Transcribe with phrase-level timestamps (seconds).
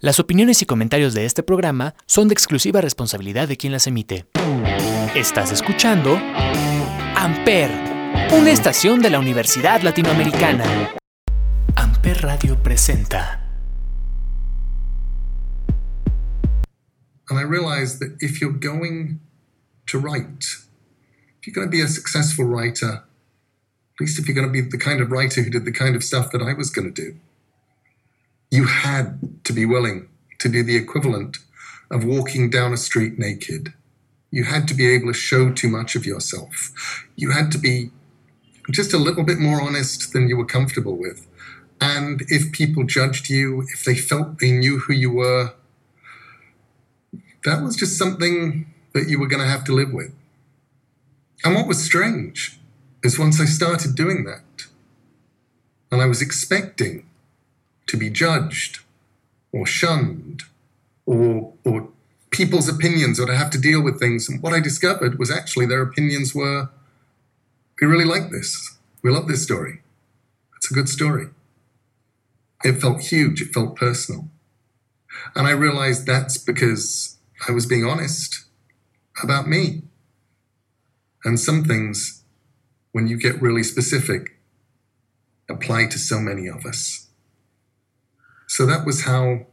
[0.00, 4.26] Las opiniones y comentarios de este programa son de exclusiva responsabilidad de quien las emite.
[5.16, 6.16] Estás escuchando
[7.16, 7.68] Amper,
[8.32, 10.94] una estación de la Universidad Latinoamericana.
[11.74, 13.44] Amper Radio presenta.
[17.28, 19.18] And I realized that if you're going
[19.88, 20.44] to write,
[21.40, 24.60] if you're going to be a successful writer, at least if you're going to be
[24.60, 26.94] the kind of writer who did the kind of stuff that I was going to
[26.94, 27.16] do,
[28.50, 30.08] you had to be willing
[30.38, 31.38] to do the equivalent
[31.90, 33.72] of walking down a street naked.
[34.30, 37.06] You had to be able to show too much of yourself.
[37.16, 37.90] You had to be
[38.70, 41.26] just a little bit more honest than you were comfortable with.
[41.80, 45.54] And if people judged you, if they felt they knew who you were,
[47.44, 50.12] that was just something that you were going to have to live with.
[51.44, 52.58] And what was strange
[53.02, 54.66] is once I started doing that,
[55.90, 57.07] and I was expecting
[57.88, 58.80] to be judged
[59.52, 60.42] or shunned
[61.06, 61.88] or, or
[62.30, 64.28] people's opinions or to have to deal with things.
[64.28, 66.68] And what I discovered was actually their opinions were
[67.80, 68.76] we really like this.
[69.02, 69.80] We love this story.
[70.56, 71.28] It's a good story.
[72.64, 74.28] It felt huge, it felt personal.
[75.34, 77.16] And I realized that's because
[77.48, 78.44] I was being honest
[79.22, 79.82] about me.
[81.24, 82.24] And some things,
[82.92, 84.38] when you get really specific,
[85.48, 87.07] apply to so many of us.
[88.58, 89.46] So that was how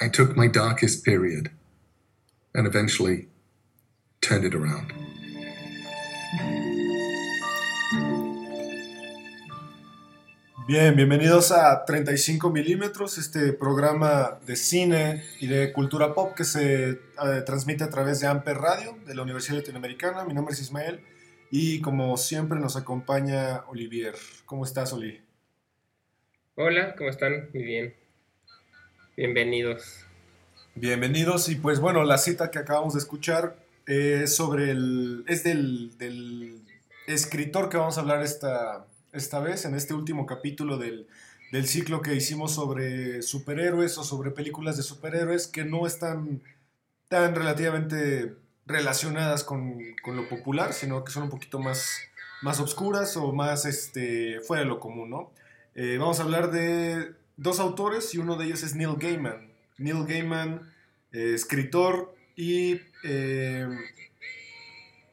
[0.00, 1.52] I took my darkest period
[2.52, 3.28] and eventually
[4.20, 4.92] turned it around.
[10.66, 16.88] Bien, bienvenidos a 35 milímetros, este programa de cine y de cultura pop que se
[16.90, 16.98] eh,
[17.46, 20.24] transmite a través de Amper Radio de la Universidad Latinoamericana.
[20.24, 20.98] Mi nombre es Ismael
[21.48, 24.16] y como siempre nos acompaña Olivier.
[24.46, 25.23] ¿Cómo estás, Oli?
[26.56, 27.48] Hola, ¿cómo están?
[27.52, 27.94] Muy bien.
[29.16, 30.04] Bienvenidos.
[30.76, 35.24] Bienvenidos y pues bueno, la cita que acabamos de escuchar es sobre el...
[35.26, 36.62] es del, del
[37.08, 41.08] escritor que vamos a hablar esta, esta vez, en este último capítulo del,
[41.50, 46.40] del ciclo que hicimos sobre superhéroes o sobre películas de superhéroes que no están
[47.08, 51.98] tan relativamente relacionadas con, con, lo popular, sino que son un poquito más,
[52.42, 55.32] más obscuras o más este, fuera de lo común, ¿no?
[55.76, 59.50] Eh, vamos a hablar de dos autores y uno de ellos es Neil Gaiman.
[59.76, 60.72] Neil Gaiman,
[61.12, 63.66] eh, escritor y, eh,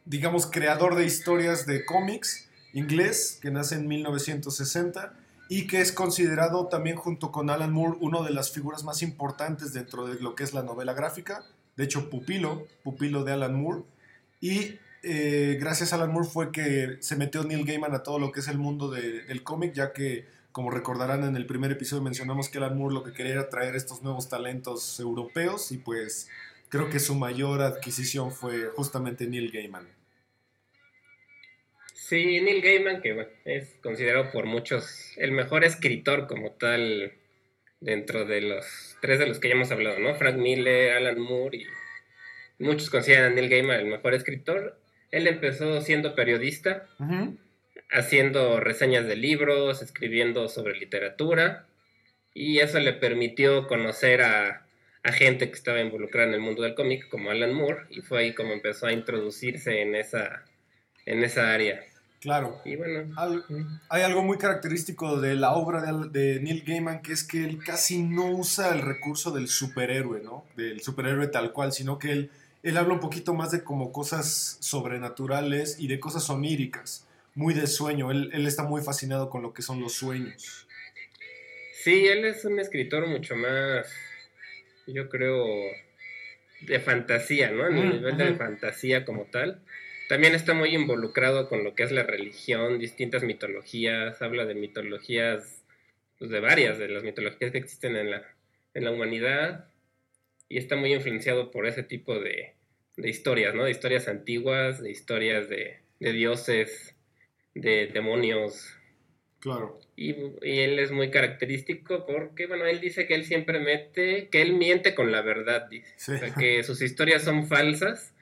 [0.05, 5.13] digamos, creador de historias de cómics inglés, que nace en 1960
[5.49, 9.73] y que es considerado también junto con Alan Moore una de las figuras más importantes
[9.73, 11.43] dentro de lo que es la novela gráfica.
[11.75, 13.81] De hecho, pupilo, pupilo de Alan Moore.
[14.39, 18.31] Y eh, gracias a Alan Moore fue que se metió Neil Gaiman a todo lo
[18.31, 22.03] que es el mundo de, del cómic, ya que, como recordarán en el primer episodio,
[22.03, 26.29] mencionamos que Alan Moore lo que quería era traer estos nuevos talentos europeos y pues
[26.69, 29.87] creo que su mayor adquisición fue justamente Neil Gaiman.
[31.93, 37.13] Sí, Neil Gaiman, que bueno, es considerado por muchos el mejor escritor como tal
[37.79, 40.15] dentro de los tres de los que ya hemos hablado, ¿no?
[40.15, 41.59] Frank Miller, Alan Moore
[42.59, 44.77] y muchos consideran a Neil Gaiman el mejor escritor.
[45.11, 47.37] Él empezó siendo periodista, uh -huh.
[47.91, 51.65] Haciendo reseñas de libros, escribiendo sobre literatura
[52.33, 54.65] y eso le permitió conocer a,
[55.03, 58.19] a gente que estaba involucrada en el mundo del cómic como Alan Moore y fue
[58.19, 60.43] ahí como empezó a introducirse en esa,
[61.05, 61.83] en esa área.
[62.21, 62.61] Claro.
[62.65, 63.11] Y bueno.
[63.17, 63.43] Al,
[63.89, 67.57] hay algo muy característico de la obra de, de, Neil Gaiman que es que él
[67.63, 70.45] casi no usa el recurso del superhéroe, ¿no?
[70.55, 72.31] Del superhéroe tal cual, sino que él,
[72.61, 77.67] él habla un poquito más de como cosas sobrenaturales y de cosas oníricas, muy de
[77.67, 78.11] sueño.
[78.11, 80.67] Él, él está muy fascinado con lo que son los sueños.
[81.73, 83.87] Sí, él es un escritor mucho más,
[84.87, 85.45] yo creo,
[86.61, 87.67] de fantasía, ¿no?
[87.67, 89.61] En el mm, nivel de fantasía como tal
[90.11, 95.63] también está muy involucrado con lo que es la religión, distintas mitologías, habla de mitologías,
[96.19, 98.21] pues de varias de las mitologías que existen en la,
[98.73, 99.69] en la humanidad,
[100.49, 102.55] y está muy influenciado por ese tipo de,
[102.97, 103.63] de historias, ¿no?
[103.63, 106.93] De historias antiguas, de historias de, de dioses,
[107.53, 108.75] de demonios.
[109.39, 109.79] Claro.
[109.95, 114.41] Y, y, él es muy característico porque, bueno, él dice que él siempre mete, que
[114.41, 115.93] él miente con la verdad, dice.
[115.97, 116.11] Sí.
[116.13, 118.13] O sea, que sus historias son falsas,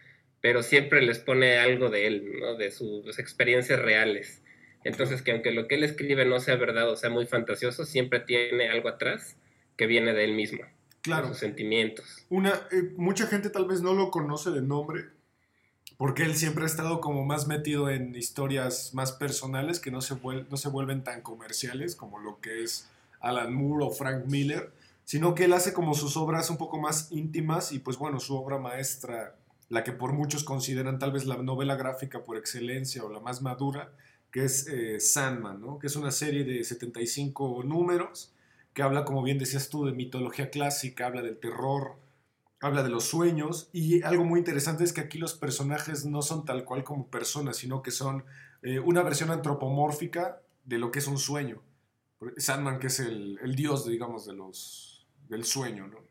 [0.42, 2.56] pero siempre les pone algo de él, ¿no?
[2.56, 4.42] De sus experiencias reales.
[4.84, 8.22] Entonces, que aunque lo que él escribe no sea verdad o sea muy fantasioso, siempre
[8.22, 9.38] tiene algo atrás
[9.76, 10.62] que viene de él mismo.
[11.02, 11.28] Claro.
[11.28, 12.26] De sus sentimientos.
[12.30, 15.06] Una, eh, mucha gente tal vez no lo conoce de nombre,
[16.00, 20.16] porque él siempre ha estado como más metido en historias más personales que no se,
[20.16, 22.88] no se vuelven tan comerciales como lo que es
[23.20, 24.72] Alan Moore o Frank Miller
[25.10, 28.38] sino que él hace como sus obras un poco más íntimas y pues bueno, su
[28.38, 29.36] obra maestra,
[29.68, 33.42] la que por muchos consideran tal vez la novela gráfica por excelencia o la más
[33.42, 33.92] madura,
[34.32, 35.80] que es eh, Sandman, ¿no?
[35.80, 38.32] que es una serie de 75 números
[38.76, 41.96] que habla, como bien decías tú, de mitología clásica, habla del terror,
[42.62, 46.46] habla de los sueños y algo muy interesante es que aquí los personajes no son
[46.46, 48.26] tal cual como personas, sino que son
[48.64, 51.62] eh, una versión antropomórfica de lo que es un sueño.
[52.38, 56.10] Sandman que es el, el dios, digamos, de los, del sueño, ¿no?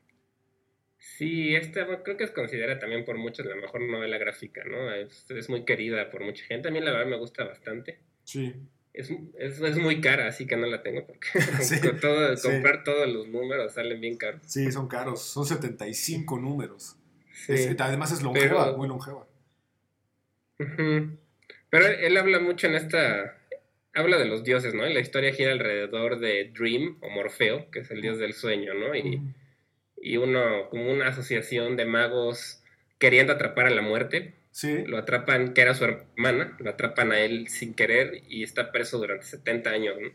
[0.99, 4.93] Sí, esta creo que es considerada también por muchos la mejor novela gráfica, ¿no?
[4.93, 6.69] Es, es, muy querida por mucha gente.
[6.69, 8.01] A mí la verdad me gusta bastante.
[8.25, 8.55] Sí.
[8.99, 11.29] Es, es, es muy cara, así que no la tengo porque
[11.62, 12.49] sí, todo, sí.
[12.49, 14.43] comprar todos los números salen bien caros.
[14.45, 15.23] Sí, son caros.
[15.23, 16.97] Son 75 números.
[17.33, 17.77] Sí.
[17.79, 19.25] además es longeva, Pero, muy longeva.
[20.59, 21.17] Uh -huh.
[21.71, 23.39] Pero él habla mucho en esta
[23.95, 24.85] habla de los dioses, ¿no?
[24.85, 28.75] Y la historia gira alrededor de Dream o Morfeo, que es el dios del sueño,
[28.75, 28.97] ¿no?
[28.97, 29.23] Y,
[29.97, 32.65] y uno, como una asociación de magos
[32.99, 34.35] queriendo atrapar a la muerte.
[34.58, 34.82] Sí.
[34.87, 38.99] Lo atrapan, que era su hermana, lo atrapan a él sin querer y está preso
[38.99, 40.08] durante 70 años, ¿no?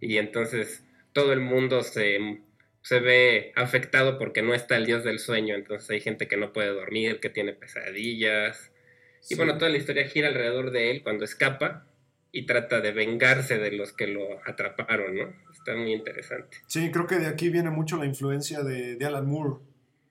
[0.00, 0.82] Y entonces
[1.12, 2.40] todo el mundo se,
[2.80, 6.54] se ve afectado porque no está el dios del sueño, entonces hay gente que no
[6.54, 8.72] puede dormir, que tiene pesadillas.
[9.20, 9.34] Sí.
[9.34, 11.86] Y bueno, toda la historia gira alrededor de él cuando escapa
[12.32, 15.34] y trata de vengarse de los que lo atraparon, ¿no?
[15.52, 16.56] Está muy interesante.
[16.68, 19.60] Sí, creo que de aquí viene mucho la influencia de, de Alan Moore.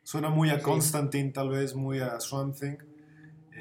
[0.03, 0.61] Suena muy a sí.
[0.61, 2.92] Constantine, tal vez, muy a Swamp Thing.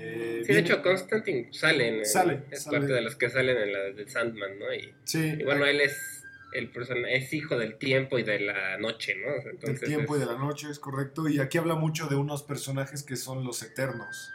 [0.02, 0.54] Eh, sí, viene...
[0.54, 2.78] de hecho, Constantine sale, en, sale es sale.
[2.78, 4.72] parte de los que salen en la de Sandman, ¿no?
[4.74, 5.36] Y, sí.
[5.38, 9.34] y bueno, él es el persona, es hijo del tiempo y de la noche, ¿no?
[9.50, 10.22] Entonces, del tiempo es...
[10.22, 11.28] y de la noche, es correcto.
[11.28, 14.32] Y aquí habla mucho de unos personajes que son los eternos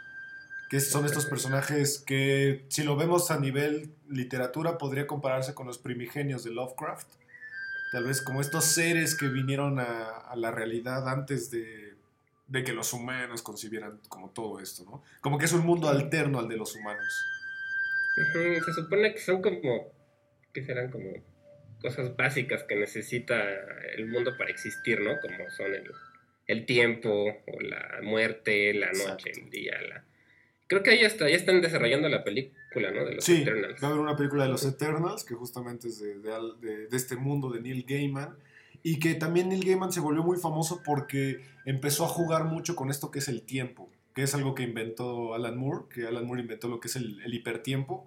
[0.68, 5.78] que son estos personajes que si lo vemos a nivel literatura podría compararse con los
[5.78, 7.08] primigenios de Lovecraft.
[7.90, 11.87] Tal vez como estos seres que vinieron a, a la realidad antes de,
[12.48, 15.02] de, que los humanos concibieran como todo esto, ¿no?
[15.20, 17.24] Como que es un mundo alterno al de los humanos.
[18.16, 18.64] Uh -huh.
[18.64, 19.92] Se supone que son como,
[20.52, 21.12] que serán como
[21.80, 23.36] cosas básicas que necesita
[23.96, 25.20] el mundo para existir, ¿no?
[25.20, 25.90] Como son el,
[26.46, 29.40] el tiempo, o la muerte, la noche, Exacto.
[29.44, 30.04] el día, la
[30.68, 33.06] Creo que ahí está, ya están desarrollando la película, ¿no?
[33.06, 33.82] De los sí, Eternals.
[33.82, 37.16] va a haber una película de los Eternals, que justamente es de, de, de, este
[37.16, 38.36] mundo de Neil Gaiman.
[38.82, 42.90] Y que también Neil Gaiman se volvió muy famoso porque empezó a jugar mucho con
[42.90, 46.42] esto que es el tiempo, que es algo que inventó Alan Moore, que Alan Moore
[46.42, 48.06] inventó lo que es el, hipertiempo,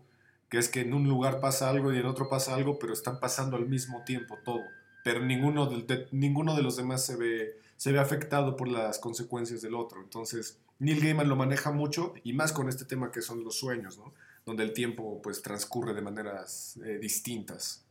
[0.50, 3.20] que es que en un lugar pasa algo y en otro pasa algo, pero están
[3.20, 4.62] pasando al mismo tiempo todo.
[5.04, 9.00] Pero ninguno de, de ninguno de los demás se ve, se ve afectado por las
[9.00, 10.02] consecuencias del otro.
[10.02, 14.00] Entonces, Neil Gaiman lo maneja mucho y más con este tema que son los sueños,
[14.00, 14.14] ¿no?
[14.46, 17.86] Donde el tiempo pues transcurre de maneras eh, distintas.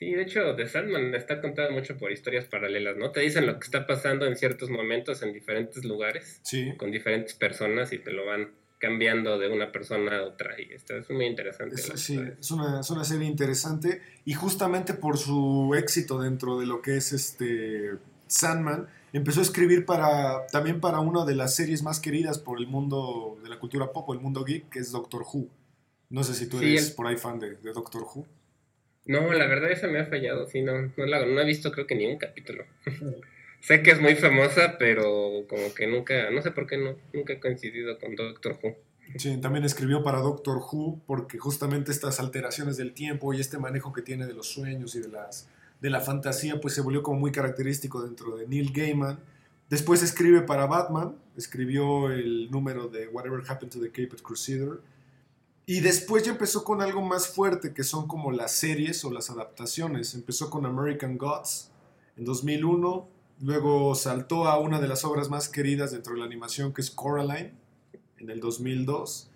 [0.00, 3.10] Sí, de hecho, The Sandman está contada mucho por historias paralelas, ¿no?
[3.10, 6.72] Te dicen lo que está pasando en ciertos momentos en diferentes lugares, sí.
[6.78, 10.96] con diferentes personas y te lo van cambiando de una persona a otra y esto
[10.96, 11.74] es muy interesante.
[11.74, 16.64] Es, sí, es una, es una serie interesante y justamente por su éxito dentro de
[16.64, 21.82] lo que es este Sandman, empezó a escribir para, también para una de las series
[21.82, 25.26] más queridas por el mundo de la cultura pop, el mundo geek, que es Doctor
[25.30, 25.48] Who.
[26.08, 26.96] No sé si tú eres sí, el...
[26.96, 28.26] por ahí fan de, de, Doctor Who.
[29.10, 31.84] No, la verdad esa me ha fallado, sí, no, no, la, no he visto creo
[31.84, 32.64] que ni un capítulo.
[33.60, 37.32] sé que es muy famosa, pero como que nunca, no sé por qué no, nunca
[37.32, 38.76] he coincidido con Doctor Who.
[39.16, 43.92] Sí, también escribió para Doctor Who porque justamente estas alteraciones del tiempo y este manejo
[43.92, 45.48] que tiene de los sueños y de las
[45.80, 49.18] de la fantasía, pues se volvió como muy característico dentro de Neil Gaiman.
[49.70, 54.78] Después escribe para Batman, escribió el número de Whatever Happened to the Caped Crusader.
[55.66, 59.30] Y después ya empezó con algo más fuerte, que son como las series o las
[59.30, 60.14] adaptaciones.
[60.14, 61.70] Empezó con American Gods
[62.16, 63.08] en 2001,
[63.40, 66.90] luego saltó a una de las obras más queridas dentro de la animación, que es
[66.90, 67.54] Coraline,
[68.18, 69.30] en el 2002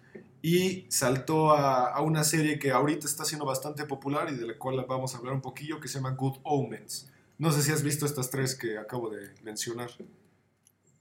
[0.45, 4.85] y saltó a, una serie que ahorita está siendo bastante popular y de la cual
[4.87, 7.11] vamos a hablar un poquillo, que se llama Good Omens.
[7.39, 9.91] No sé si has visto estas tres que acabo de mencionar.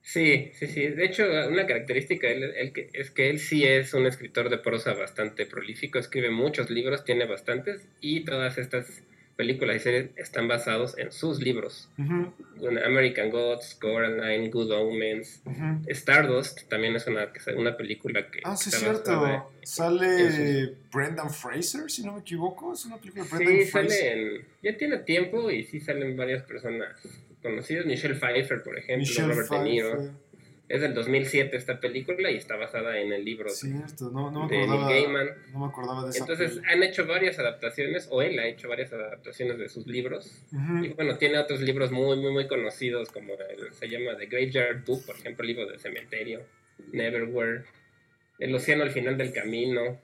[0.03, 0.87] Sí, sí, sí.
[0.89, 4.57] De hecho, una característica de él, él, es que él sí es un escritor de
[4.57, 9.01] prosa bastante prolífico, escribe muchos libros, tiene bastantes, y todas estas
[9.37, 11.89] películas y series están basados en sus libros.
[11.97, 12.85] Uh -huh.
[12.85, 15.89] American Gods, Coraline, Good Omens, uh -huh.
[15.89, 18.41] Stardust también es una, una película que...
[18.43, 19.51] Ah, sí, es cierto.
[19.63, 20.91] Sale sus...
[20.91, 22.73] Brendan Fraser, si no me equivoco.
[22.73, 23.89] Es una película de Brendan sí, Fraser.
[23.89, 26.95] Sale en, ya tiene tiempo y sí salen varias personas
[27.43, 27.85] conocidas.
[27.85, 29.63] Michelle Pfeiffer, por ejemplo, Michelle Robert Pfeiffer.
[29.65, 30.23] De Niro.
[30.69, 34.55] Es del 2007 esta película y está basada en el libro Cierto, no, no me
[34.57, 35.27] de acordaba, Neil Gaiman.
[35.51, 36.61] no me acordaba de esa Entonces peli.
[36.71, 40.41] han hecho varias adaptaciones, o él ha hecho varias adaptaciones de sus libros.
[40.81, 44.83] Y bueno, tiene otros libros muy, muy, muy conocidos, como el- se llama The Graveyard
[44.85, 46.41] Book, por ejemplo, el libro del cementerio,
[46.93, 47.65] Neverwhere,
[48.39, 49.99] El océano al final del camino.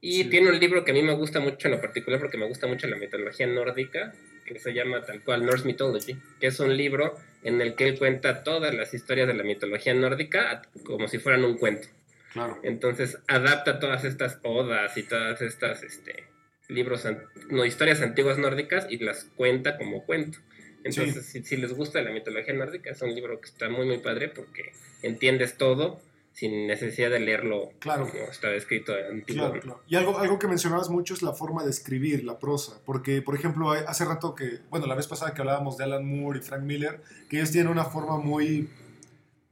[0.00, 0.30] Y Sí.
[0.30, 2.66] tiene un libro que a mí me gusta mucho en lo particular, porque me gusta
[2.66, 4.12] mucho la mitología nórdica,
[4.54, 7.98] que se llama tal cual Norse Mythology, que es un libro en el que él
[7.98, 11.88] cuenta todas las historias de la mitología nórdica a- como si fueran un cuento.
[12.32, 12.58] Claro.
[12.62, 16.24] Entonces adapta todas estas odas y todas estas este,
[16.68, 17.06] libros,
[17.48, 20.38] no, historias antiguas nórdicas y las cuenta como cuento.
[20.84, 23.98] Entonces, si, si les gusta la mitología nórdica, es un libro que está muy, muy
[23.98, 26.00] padre porque entiendes todo
[26.40, 28.08] sin necesidad de leerlo Claro.
[28.08, 29.44] como está escrito antiguo.
[29.50, 29.82] Claro, claro.
[29.86, 32.80] Y algo, algo que mencionabas mucho es la forma de escribir, la prosa.
[32.86, 36.38] Porque, por ejemplo, hace rato que, bueno, la vez pasada que hablábamos de Alan Moore
[36.38, 38.70] y Frank Miller, que ellos tienen una forma muy,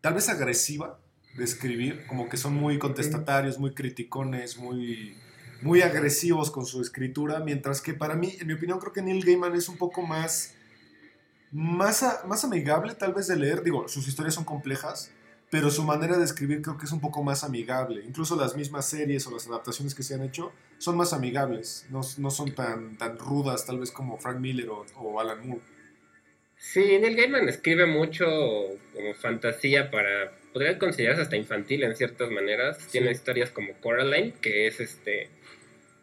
[0.01, 0.99] tal vez agresiva
[1.37, 5.15] de escribir, como que son muy contestatarios, muy criticones, muy,
[5.61, 9.23] muy agresivos con su escritura, mientras que para mí, en mi opinión, creo que Neil
[9.27, 10.55] Gaiman es un poco más,
[11.53, 13.63] más, a- más amigable tal vez de leer.
[13.63, 15.13] Digo, sus historias son complejas,
[15.51, 18.03] pero su manera de escribir creo que es un poco más amigable.
[18.05, 22.01] Incluso las mismas series o las adaptaciones que se han hecho son más amigables, no,
[22.19, 25.63] no son tan, tan rudas tal vez como Frank Miller o, o Alan Moore.
[26.59, 28.27] Sí, Neil Gaiman escribe mucho
[28.93, 32.79] como fantasía para, podría considerarse hasta infantil en ciertas maneras.
[32.91, 35.31] Tiene historias como Coraline, que es este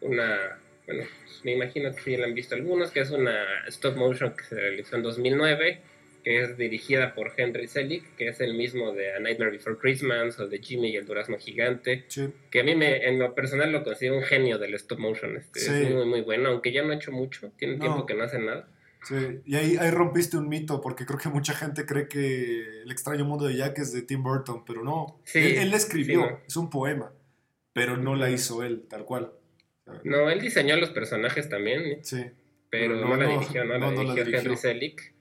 [0.00, 1.04] una, bueno,
[1.44, 4.54] me imagino que sí la han visto algunos, que es una stop motion que se
[4.54, 5.80] realizó en 2009,
[6.26, 10.40] que es dirigida por Henry Selick, que es el mismo de A Nightmare Before Christmas
[10.40, 13.70] o de Jimmy y el Durazno Gigante, Sí, que a mí me, en lo personal
[13.70, 15.36] lo considero un genio del stop motion.
[15.36, 15.70] Este, Sí.
[15.70, 17.84] Es muy, muy bueno, aunque ya no ha hecho mucho, tiene No.
[17.84, 18.68] tiempo que no hace nada.
[19.04, 19.14] sí.
[19.44, 23.24] Y ahí, ahí rompiste un mito, porque creo que mucha gente cree que El extraño
[23.24, 25.20] mundo de Jack es de Tim Burton, pero no.
[25.22, 26.40] Sí, él, él escribió, sí, no.
[26.44, 27.12] es un poema,
[27.72, 29.30] pero no la hizo él, tal cual.
[30.02, 32.24] No, él diseñó los personajes también, Sí,
[32.68, 34.40] pero no, no, la dirigió, no, la no la dirigió dirigió.
[34.40, 35.15] Henry Selick.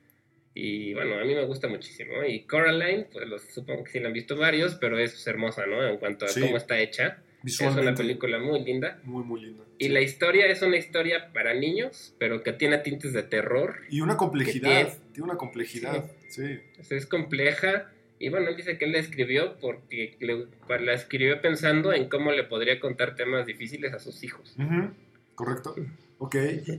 [0.58, 2.24] Y bueno, a mí me gusta muchísimo.
[2.26, 5.86] Y Coraline, pues los, supongo que sí la han visto varios, pero es hermosa, ¿no?
[5.86, 6.40] En cuanto a Sí.
[6.42, 7.18] cómo está hecha.
[7.44, 9.00] Es una película muy linda.
[9.04, 9.64] Muy, muy linda.
[9.78, 9.90] Y Sí.
[9.92, 13.82] la historia es una historia para niños, pero que tiene tintes de terror.
[13.90, 16.60] Y una complejidad, tiene- tiene una complejidad, sí.
[16.82, 17.92] Sea, es compleja.
[18.18, 20.48] Y bueno, él dice que él la escribió porque le-
[20.80, 24.56] la escribió pensando en cómo le podría contar temas difíciles a sus hijos.
[24.58, 24.92] Ujú,
[25.36, 25.76] Correcto.
[26.18, 26.36] Ok.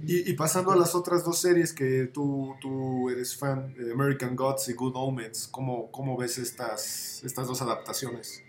[0.07, 4.69] Y, pasando a las otras dos series que tú, tú eres fan, eh, American Gods
[4.69, 8.43] y Good Omens, ¿cómo, cómo ves estas, estas dos adaptaciones?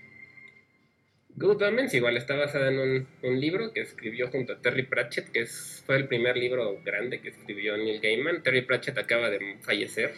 [1.36, 5.30] Good Omens igual está basada en un, un libro que escribió junto a Terry Pratchett,
[5.30, 8.42] que es, fue el primer libro grande que escribió Neil Gaiman.
[8.42, 10.16] Terry Pratchett acaba de fallecer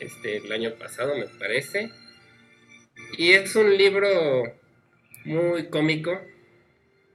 [0.00, 1.90] este, el año pasado, me parece.
[3.16, 4.54] Y es un libro
[5.24, 6.20] muy cómico,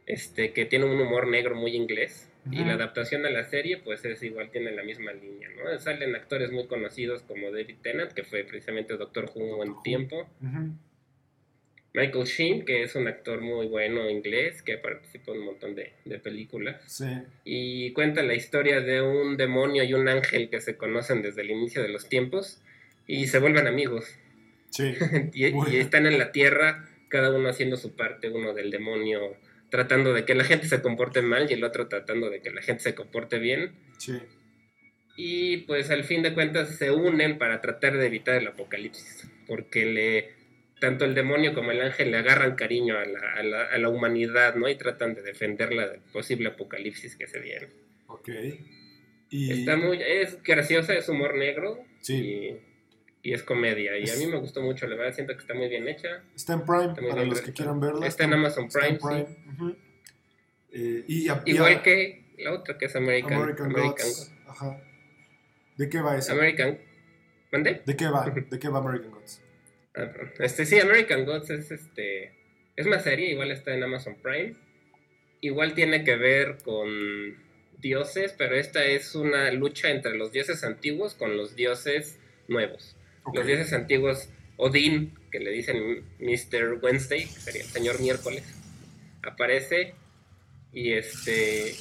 [0.05, 2.30] este, que tiene un humor negro muy inglés.
[2.49, 5.77] Y la adaptación a la serie, pues es igual, tiene la misma línea, ¿no?
[5.79, 10.27] Salen actores muy conocidos como David Tennant, que fue precisamente Doctor Who un buen tiempo.
[11.93, 15.91] Michael Sheen, que es un actor muy bueno inglés, que participó en un montón de,
[16.05, 16.81] de películas.
[16.87, 17.05] Sí.
[17.43, 21.51] Y cuenta la historia de un demonio y un ángel que se conocen desde el
[21.51, 22.61] inicio de los tiempos
[23.07, 24.05] y se vuelven amigos.
[24.69, 24.93] Sí.
[25.33, 25.73] y, y Bueno.
[25.77, 29.35] están en la tierra, cada uno haciendo su parte, uno del demonio
[29.71, 32.61] tratando de que la gente se comporte mal y el otro tratando de que la
[32.61, 33.71] gente se comporte bien.
[33.97, 34.13] Sí.
[35.17, 39.85] Y pues al fin de cuentas se unen para tratar de evitar el apocalipsis, porque
[39.85, 40.29] le
[40.79, 43.89] tanto el demonio como el ángel le agarran cariño a la, a la- a la
[43.89, 44.67] humanidad, ¿no?
[44.67, 47.67] Y tratan de defenderla del posible apocalipsis que se viene.
[48.07, 48.29] Ok.
[49.29, 52.15] Y, Está muy, es graciosa, es humor negro Sí.
[52.15, 52.57] y,
[53.23, 53.97] y es comedia.
[53.97, 56.23] Y a mí me gustó mucho, la verdad siento que está muy bien hecha.
[56.35, 58.07] Está en Prime, Está para los que quieran verla.
[58.07, 59.75] Está en Amazon está en Prime, Ujú.
[60.73, 63.33] Eh, y, a- y Igual a- que la otra que es American.
[63.33, 64.33] American, American, Gods.
[64.47, 64.81] Ajá.
[65.77, 66.31] ¿De qué va eso?
[66.31, 66.79] American.
[67.51, 67.81] ¿Mande?
[67.85, 68.25] ¿De qué va?
[68.49, 69.41] ¿De qué va American Gods?
[69.95, 70.09] Ah.
[70.39, 72.33] Este, sí, American Gods es este.
[72.77, 74.55] Es una serie, igual está en Amazon Prime.
[75.41, 77.35] Igual tiene que ver con
[77.79, 82.95] dioses, pero esta es una lucha entre los dioses antiguos con los dioses nuevos.
[83.33, 86.79] Los dioses antiguos, Odín, que le dicen Mr.
[86.81, 88.43] Wednesday, que sería el señor miércoles,
[89.23, 89.93] aparece
[90.73, 91.75] y este.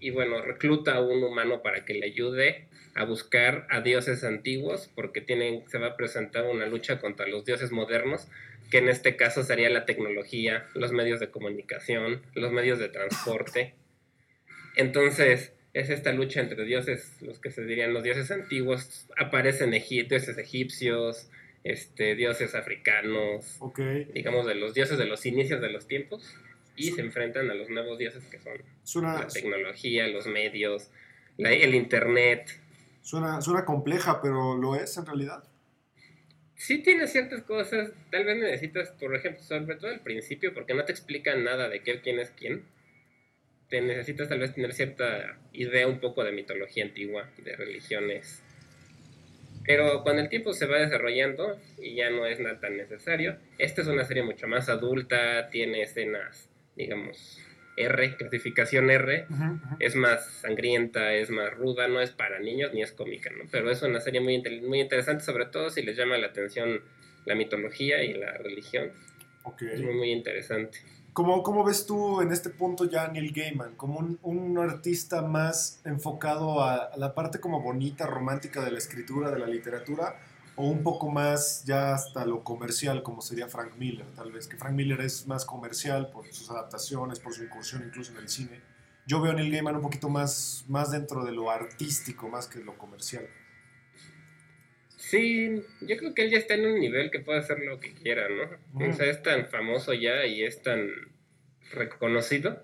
[0.00, 4.90] Y bueno, recluta a un humano para que le ayude a buscar a dioses antiguos,
[4.94, 8.28] porque tienen, se va a presentar una lucha contra los dioses modernos,
[8.70, 13.74] que en este caso sería la tecnología, los medios de comunicación, los medios de transporte.
[14.76, 20.08] Entonces, es esta lucha entre dioses, los que se dirían los dioses antiguos, aparecen egip-
[20.08, 21.28] dioses egipcios,
[21.64, 23.58] este, dioses africanos,
[24.14, 26.34] digamos de los dioses de los inicios de los tiempos,
[26.76, 28.54] y se enfrentan a los nuevos dioses que son
[28.84, 30.90] Suena, la tecnología, los medios,
[31.36, 32.48] la- el internet.
[33.02, 35.44] suena, suena compleja, pero lo es en realidad.
[36.56, 40.84] Sí tiene ciertas cosas, tal vez necesitas, por ejemplo, sobre todo al principio, porque no
[40.84, 42.62] te explican nada de qué, quién es quién.
[43.68, 48.42] Te necesitas tal vez tener cierta idea un poco de mitología antigua, de religiones.
[49.66, 53.38] Pero con el tiempo se va desarrollando y ya no es nada tan necesario.
[53.58, 57.40] Esta es una serie mucho más adulta, tiene escenas, digamos,
[57.76, 59.26] R, clasificación R.
[59.28, 59.76] Ujú, ujú.
[59.80, 63.44] Es más sangrienta, es más ruda, no es para niños ni es cómica, ¿no?
[63.50, 66.82] Pero es una serie muy, muy interesante, sobre todo si les llama la atención
[67.24, 68.92] la mitología y la religión.
[69.44, 69.62] Ok.
[69.62, 70.78] Es muy, muy interesante.
[71.14, 73.76] ¿Cómo, ¿Cómo ves tú en este punto ya a Neil Gaiman?
[73.76, 78.78] ¿Como un, un artista más enfocado a, a la parte como bonita, romántica de la
[78.78, 80.16] escritura, de la literatura?
[80.56, 84.48] ¿O un poco más ya hasta lo comercial, como sería Frank Miller, tal vez?
[84.48, 88.28] Que Frank Miller es más comercial por sus adaptaciones, por su incursión incluso en el
[88.28, 88.60] cine.
[89.06, 92.58] Yo veo a Neil Gaiman un poquito más, más dentro de lo artístico, más que
[92.58, 93.24] lo comercial.
[95.10, 97.92] Sí, yo creo que él ya está en un nivel que puede hacer lo que
[97.94, 98.44] quiera, ¿no?
[98.72, 98.90] Mm.
[98.90, 100.88] O sea, es tan famoso ya y es tan
[101.72, 102.62] reconocido.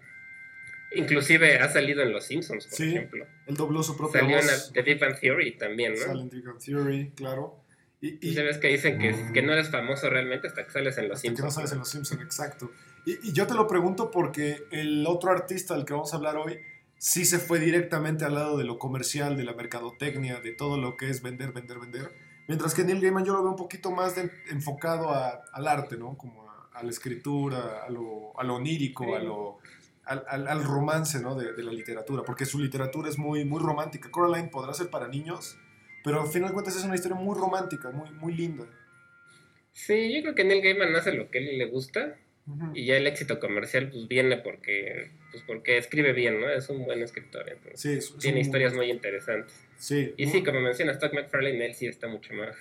[0.94, 3.26] Inclusive ha salido en Los Simpsons, por Sí, ejemplo.
[3.47, 4.47] Él dobló su propia Salió en.
[4.73, 5.99] The Big Bang Theory también, ¿no?
[5.99, 7.62] Sale en Big Bang Theory, claro.
[8.00, 11.09] Y, Y sabes que dicen que, que no eres famoso realmente hasta que sales en
[11.09, 11.54] Los Hasta que no Simpsons.
[11.54, 12.73] sales en Los Simpsons, exacto.
[13.06, 16.37] Y, y yo te lo pregunto porque el otro artista del que vamos a hablar
[16.38, 16.59] hoy
[16.99, 20.97] sí se fue directamente al lado de lo comercial, de la mercadotecnia, de todo lo
[20.97, 22.11] que es vender, vender, vender.
[22.50, 25.97] Mientras que Neil Gaiman yo lo veo un poquito más de- enfocado a- al arte,
[25.97, 26.16] ¿no?
[26.19, 29.12] Como a, a la escritura, a lo, a lo onírico, Sí.
[29.12, 29.59] a lo,
[30.04, 31.37] al, al- al romance, ¿no?
[31.37, 34.11] De, de la literatura, porque su literatura es muy, muy romántica.
[34.11, 35.57] Coraline podrá ser para niños,
[36.02, 38.64] pero al final de cuentas es una historia muy romántica, muy, muy linda.
[39.73, 42.16] Sí, yo creo que Neil Gaiman hace lo que a él le gusta
[42.75, 46.50] Y ya el éxito comercial pues viene porque pues porque escribe bien, ¿no?
[46.50, 49.54] Es un buen escritor, entonces Sí, es- tiene historias muy interesantes.
[49.78, 52.56] Sí, Y sí, como mencionas, Todd McFarlane, él sí está mucho más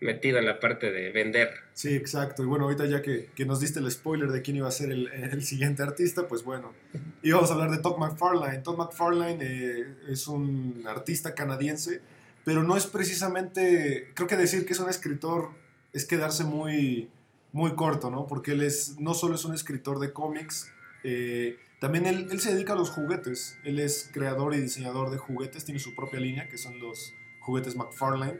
[0.00, 1.50] metido en la parte de vender.
[1.74, 2.42] Sí, exacto.
[2.42, 4.90] Y bueno, ahorita ya que, que nos diste el spoiler de quién iba a ser
[4.92, 6.72] el, el siguiente artista, pues bueno,
[7.22, 8.58] íbamos a hablar de Todd McFarlane.
[8.58, 12.00] Todd McFarlane eh, es un artista canadiense,
[12.44, 15.50] pero no es precisamente, creo que decir que es un escritor
[15.92, 17.10] es quedarse muy,
[17.52, 18.26] muy corto, ¿no?
[18.26, 20.70] Porque él es, no solo es un escritor de cómics,
[21.02, 23.58] eh, también él, se dedica a los juguetes.
[23.64, 27.74] Él es creador y diseñador de juguetes, tiene su propia línea, que son los juguetes
[27.74, 28.38] McFarlane.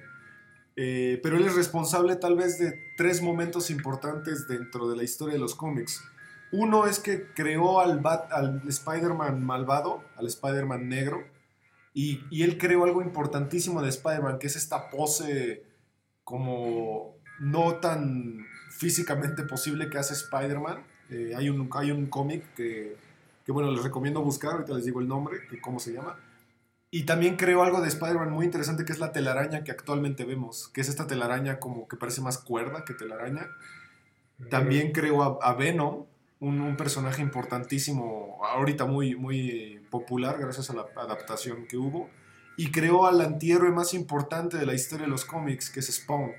[0.76, 5.34] Eh, pero él es responsable tal vez de tres momentos importantes dentro de la historia
[5.34, 6.04] de los cómics.
[6.52, 11.24] Uno es que creó al Spider-Man malvado, al Spider-Man negro,
[11.94, 15.64] y, y él creó algo importantísimo de Spider-Man, que es esta pose
[16.24, 18.46] como no tan
[18.80, 20.82] físicamente posible que hace Spider-Man.
[21.10, 22.96] Eh, hay un, hay un cómic que,
[23.44, 26.18] que, bueno, les recomiendo buscar, ahorita les digo el nombre, que cómo se llama.
[26.90, 30.68] Y también creó algo de Spider-Man muy interesante que es la telaraña que actualmente vemos,
[30.68, 33.48] que es esta telaraña como que parece más cuerda que telaraña.
[34.48, 36.06] También creó a, a Venom,
[36.40, 42.08] un, un personaje importantísimo, ahorita muy, muy popular gracias a la adaptación que hubo.
[42.56, 46.32] Y creó al antihéroe más importante de la historia de los cómics, que es Spawn.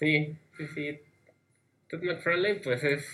[0.00, 0.98] Sí, sí, sí.
[1.88, 3.06] Todd McFarlane, pues es.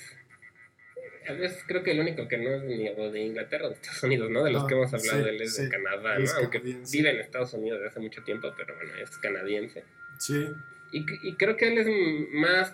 [1.29, 4.03] A veces creo que el único que no es ni de Inglaterra o de Estados
[4.05, 4.44] Unidos, ¿no?
[4.44, 6.31] De los Ah, que hemos hablado, sí, él es sí, de Canadá, ¿no?
[6.38, 9.83] Aunque vive en Estados Unidos desde hace mucho tiempo, pero bueno, es canadiense.
[10.20, 10.46] Sí,
[10.92, 11.88] Y, y creo que él es
[12.33, 12.72] más,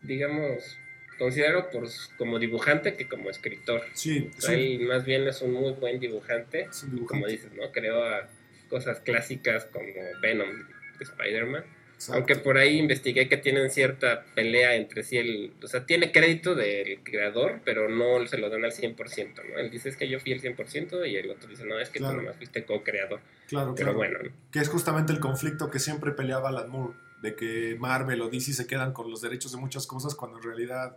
[0.00, 0.78] digamos,
[1.18, 1.86] considero por,
[2.16, 3.82] como dibujante que como escritor.
[3.92, 6.60] sí, él más bien es un muy buen dibujante.
[6.62, 7.30] Y como dibujante.
[7.30, 7.70] dices, ¿no?
[7.72, 8.26] Creó a
[8.70, 9.84] cosas clásicas como
[10.22, 10.66] Venom
[10.98, 11.64] de Spider-Man.
[12.02, 12.14] Exacto.
[12.18, 15.18] Aunque por ahí investigué que tienen cierta pelea entre sí.
[15.18, 19.58] El, o sea, tiene crédito del creador, pero no se lo dan al 100%, ¿no?
[19.60, 22.00] Él dice es que yo fui el 100% y el otro dice, no, es que
[22.00, 22.16] Claro.
[22.16, 23.20] tú nomás fuiste co-creador.
[23.46, 23.98] Claro, Pero claro.
[23.98, 24.30] bueno, ¿no?
[24.50, 28.52] Que es justamente el conflicto que siempre peleaba Alan Moore, de que Marvel o DC
[28.52, 30.96] se quedan con los derechos de muchas cosas cuando en realidad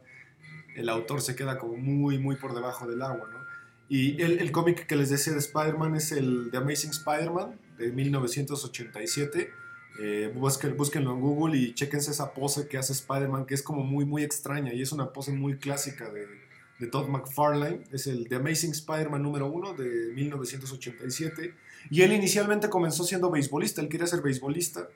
[0.75, 3.45] el autor se queda como muy, muy por debajo del agua, ¿no?
[3.89, 7.91] Y el, el cómic que les decía de Spider-Man es el The Amazing Spider-Man de
[7.91, 9.51] 1987.
[9.99, 14.05] Eh, búsquenlo en Google y chequense esa pose que hace Spider-Man, que es como muy,
[14.05, 16.25] muy extraña y es una pose muy clásica de,
[16.91, 17.83] Todd McFarlane.
[17.91, 21.53] Es el The Amazing Spider-Man número uno de 1987.
[21.89, 24.89] Y él inicialmente comenzó siendo beisbolista, él quería ser beisbolista,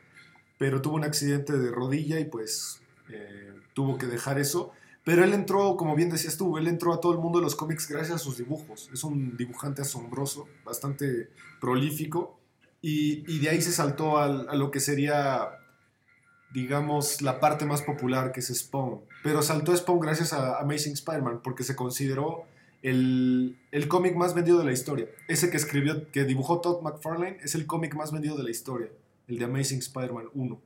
[0.58, 4.74] pero tuvo un accidente de rodilla y pues eh, tuvo que dejar eso.
[5.06, 7.56] Pero él entró, como bien decías tú, él entró a todo el mundo de los
[7.56, 8.90] cómics gracias a sus dibujos.
[8.94, 11.30] Es un dibujante asombroso, bastante
[11.62, 12.39] prolífico.
[12.82, 15.50] Y, de ahí se saltó al- a lo que sería
[16.52, 19.02] digamos, la parte más popular que es Spawn.
[19.24, 22.46] Pero saltó Spawn gracias a Amazing Spider-Man porque se consideró
[22.82, 25.08] el, el cómic más vendido de la historia.
[25.28, 28.90] Ese que escribió, que dibujó Todd McFarlane, es el cómic más vendido de la historia,
[29.28, 30.62] el de Amazing Spider-Man 1.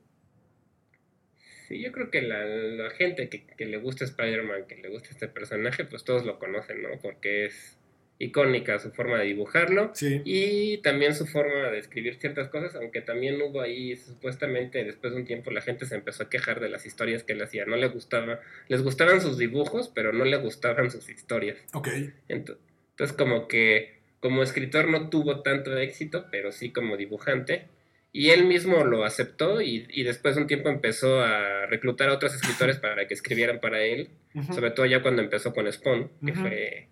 [1.68, 5.10] Sí, yo creo que la, la gente que, que le gusta Spider-Man, que le gusta
[5.10, 6.88] este personaje, pues todos lo conocen, ¿no?
[7.02, 7.78] Porque es
[8.18, 10.22] icónica su forma de dibujarlo Sí.
[10.24, 15.20] y también su forma de escribir ciertas cosas, aunque también hubo ahí, supuestamente después de
[15.20, 17.76] un tiempo la gente se empezó a quejar de las historias que él hacía, no
[17.76, 21.58] le gustaba, les gustaban sus dibujos, pero no le gustaban sus historias.
[21.72, 21.88] Ok.
[22.28, 22.58] Ento-
[22.90, 27.66] Entonces como que como escritor no tuvo tanto éxito, pero sí como dibujante.
[28.10, 32.14] Y él mismo lo aceptó y, y después de un tiempo empezó a reclutar a
[32.14, 34.08] otros escritores para que escribieran para él,
[34.54, 36.88] sobre todo ya cuando empezó con Spawn, que fue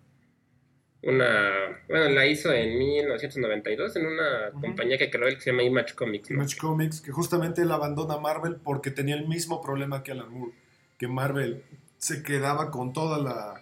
[1.03, 1.81] una...
[1.87, 5.95] Bueno, la hizo en 1992 en una compañía que creó él que se llama Image
[5.95, 6.31] Comics.
[6.31, 6.37] ¿no?
[6.37, 10.53] Image Comics, que justamente él abandona Marvel porque tenía el mismo problema que Alan Moore,
[10.97, 11.63] que Marvel
[11.97, 13.61] se quedaba con toda la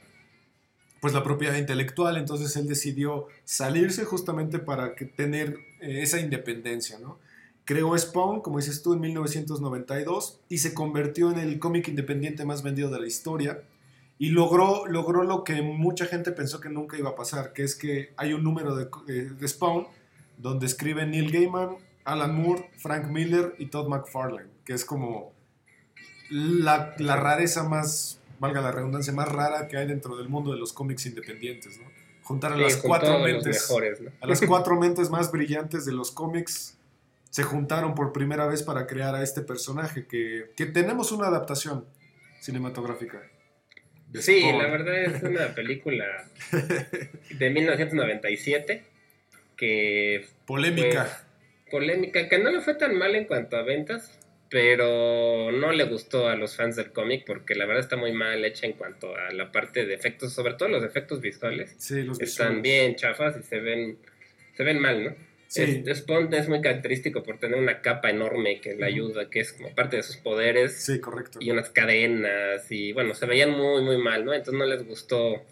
[1.01, 6.99] pues la propiedad intelectual, entonces él decidió salirse justamente para que tener eh, esa independencia,
[6.99, 7.17] ¿no?
[7.65, 12.62] Creó Spawn, como dices tú, en 1992 y se convirtió en el cómic independiente más
[12.62, 13.63] vendido de la historia
[14.21, 17.75] y logró, logró lo que mucha gente pensó que nunca iba a pasar, que es
[17.75, 19.88] que hay un número de, de- de Spawn
[20.38, 25.34] donde escriben Neil Gaiman, Alan Moore, Frank Miller y Todd McFarlane, que es como
[26.29, 30.57] la, la rareza más, valga la redundancia, más rara que hay dentro del mundo de
[30.60, 31.86] los cómics independientes, ¿no?
[32.23, 34.12] Juntar a Sí, las cuatro mentes, mejores, ¿no?
[34.21, 36.77] a las cuatro mentes más brillantes de los cómics
[37.29, 41.86] se juntaron por primera vez para crear a este personaje que, que tenemos una adaptación
[42.39, 43.21] cinematográfica.
[44.19, 44.58] Sí, Spawn.
[44.58, 46.28] la verdad es una película
[47.32, 48.84] de 1997
[49.56, 51.24] que Polémica.
[51.69, 54.17] polémica, que no le fue tan mal en cuanto a ventas,
[54.50, 58.43] pero no le gustó a los fans del cómic porque la verdad está muy mal
[58.43, 61.76] hecha en cuanto a la parte de efectos, sobre todo los efectos visuales.
[61.78, 62.62] sí, los Están visuales.
[62.63, 63.97] bien chafas y se ven,
[64.58, 65.15] se ven mal, ¿no?
[65.51, 65.83] Sí.
[65.93, 69.75] Spawn es muy característico por tener una capa enorme que le ayuda, que es como
[69.75, 71.39] parte de sus poderes Sí, correcto.
[71.41, 74.33] y unas cadenas y bueno, se veían muy muy mal, ¿no?
[74.33, 75.45] Entonces no les gustó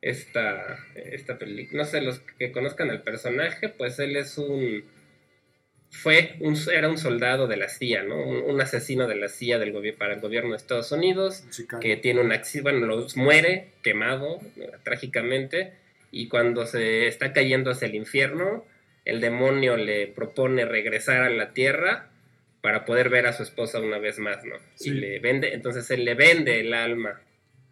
[0.00, 1.82] esta, esta película.
[1.82, 4.84] No sé, los que conozcan al personaje, pues él es un...
[5.90, 8.16] Fue, un, era un soldado de la CIA, ¿no?
[8.16, 11.44] Un, un asesino de la CIA del para el gobierno de Estados Unidos
[11.82, 15.74] que tiene un accidente, bueno, los muere quemado eh, trágicamente
[16.10, 18.64] y cuando se está cayendo hacia el infierno,
[19.04, 22.10] el demonio le propone regresar a la tierra
[22.60, 24.56] para poder ver a su esposa una vez más, ¿no?
[24.76, 24.90] Sí.
[24.90, 27.20] Y le vende, entonces él le vende el alma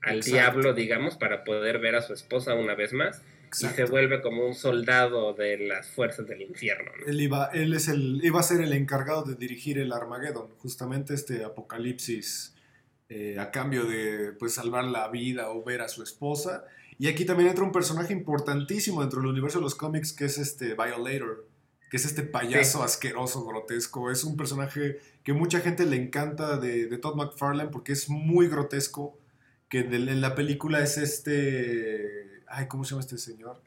[0.02, 0.34] al Exacto.
[0.34, 4.46] diablo, digamos, para poder ver a su esposa una vez más y se vuelve como
[4.46, 7.06] un soldado de las fuerzas del infierno, ¿no?
[7.06, 11.14] Él iba, él es el, iba a ser el encargado de dirigir el Armageddon, justamente
[11.14, 12.54] este apocalipsis
[13.08, 16.64] eh, a cambio de pues salvar la vida o ver a su esposa.
[17.00, 20.36] Y aquí también entra un personaje importantísimo dentro del universo de los cómics que es
[20.36, 21.48] este Violator,
[21.90, 22.84] que es este payaso Sí.
[22.84, 24.10] asqueroso, grotesco.
[24.10, 28.48] Es un personaje que mucha gente le encanta de, de Todd McFarlane porque es muy
[28.48, 29.18] grotesco,
[29.70, 32.42] que en la película es este...
[32.46, 33.62] Ay, ¿cómo se llama este señor?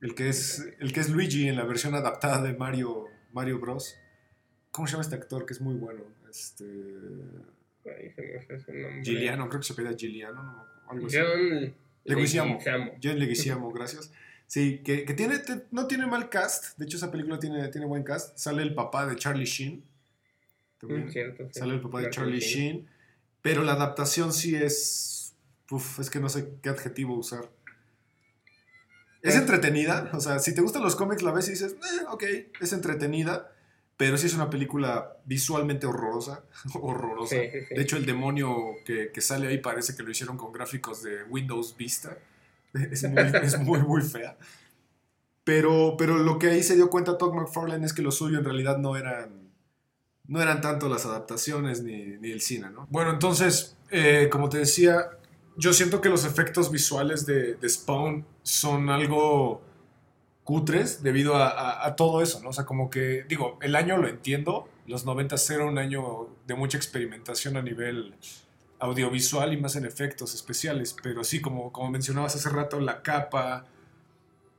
[0.00, 3.94] El que es, el que es Luigi en la versión adaptada de Mario, Mario Bros.
[4.72, 6.02] ¿Cómo se llama este actor que es muy bueno?
[6.28, 6.64] Este,
[7.84, 9.02] se me fue su nombre.
[9.04, 10.64] Giliano, creo que se pide Giliano, ¿no?
[10.88, 11.18] Algo así.
[11.18, 12.58] John Leguizamo.
[13.02, 14.10] John Leguizamo, gracias.
[14.46, 16.78] Sí, que, que tiene, te- no tiene mal cast.
[16.78, 18.38] De hecho, esa película tiene, tiene buen cast.
[18.38, 19.82] Sale el papá de Charlie Sheen.
[20.78, 21.06] También.
[21.06, 21.48] Mm, cierto.
[21.52, 22.88] Sale el papá de Charlie Charlie Sheen.
[23.42, 25.34] Pero la adaptación sí es.
[25.70, 27.50] Uf, es que no sé qué adjetivo usar.
[29.22, 29.38] Es Ah.
[29.38, 30.10] entretenida.
[30.12, 32.22] O sea, si te gustan los cómics, la ves y dices, eh, ok,
[32.60, 33.52] es entretenida.
[33.96, 36.44] Pero sí es una película visualmente horrorosa.
[36.80, 37.36] horrorosa.
[37.36, 37.74] Sí, sí, sí.
[37.74, 41.24] De hecho, el demonio que, que sale ahí parece que lo hicieron con gráficos de
[41.24, 42.16] Windows Vista.
[42.74, 44.36] Es muy, es muy, muy fea.
[45.44, 48.44] Pero, pero lo que ahí se dio cuenta Todd McFarlane es que lo suyo en
[48.44, 49.50] realidad no eran,
[50.26, 52.86] no eran tanto las adaptaciones ni, ni el cine, ¿no?
[52.90, 55.08] Bueno, entonces, eh, como te decía,
[55.56, 59.62] yo siento que los efectos visuales de, de Spawn son algo
[60.46, 62.50] cutres debido a, todo eso, ¿no?
[62.50, 66.54] O sea, como que, digo, el año lo entiendo, los 90 era un año de
[66.54, 68.14] mucha experimentación a nivel
[68.78, 73.66] audiovisual y más en efectos especiales, pero sí, como, como mencionabas hace rato, la capa,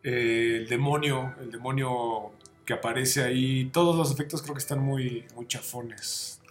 [0.04, 2.34] eh, el demonio, el demonio
[2.66, 6.42] que aparece ahí, todos los efectos creo que están muy, muy chafones.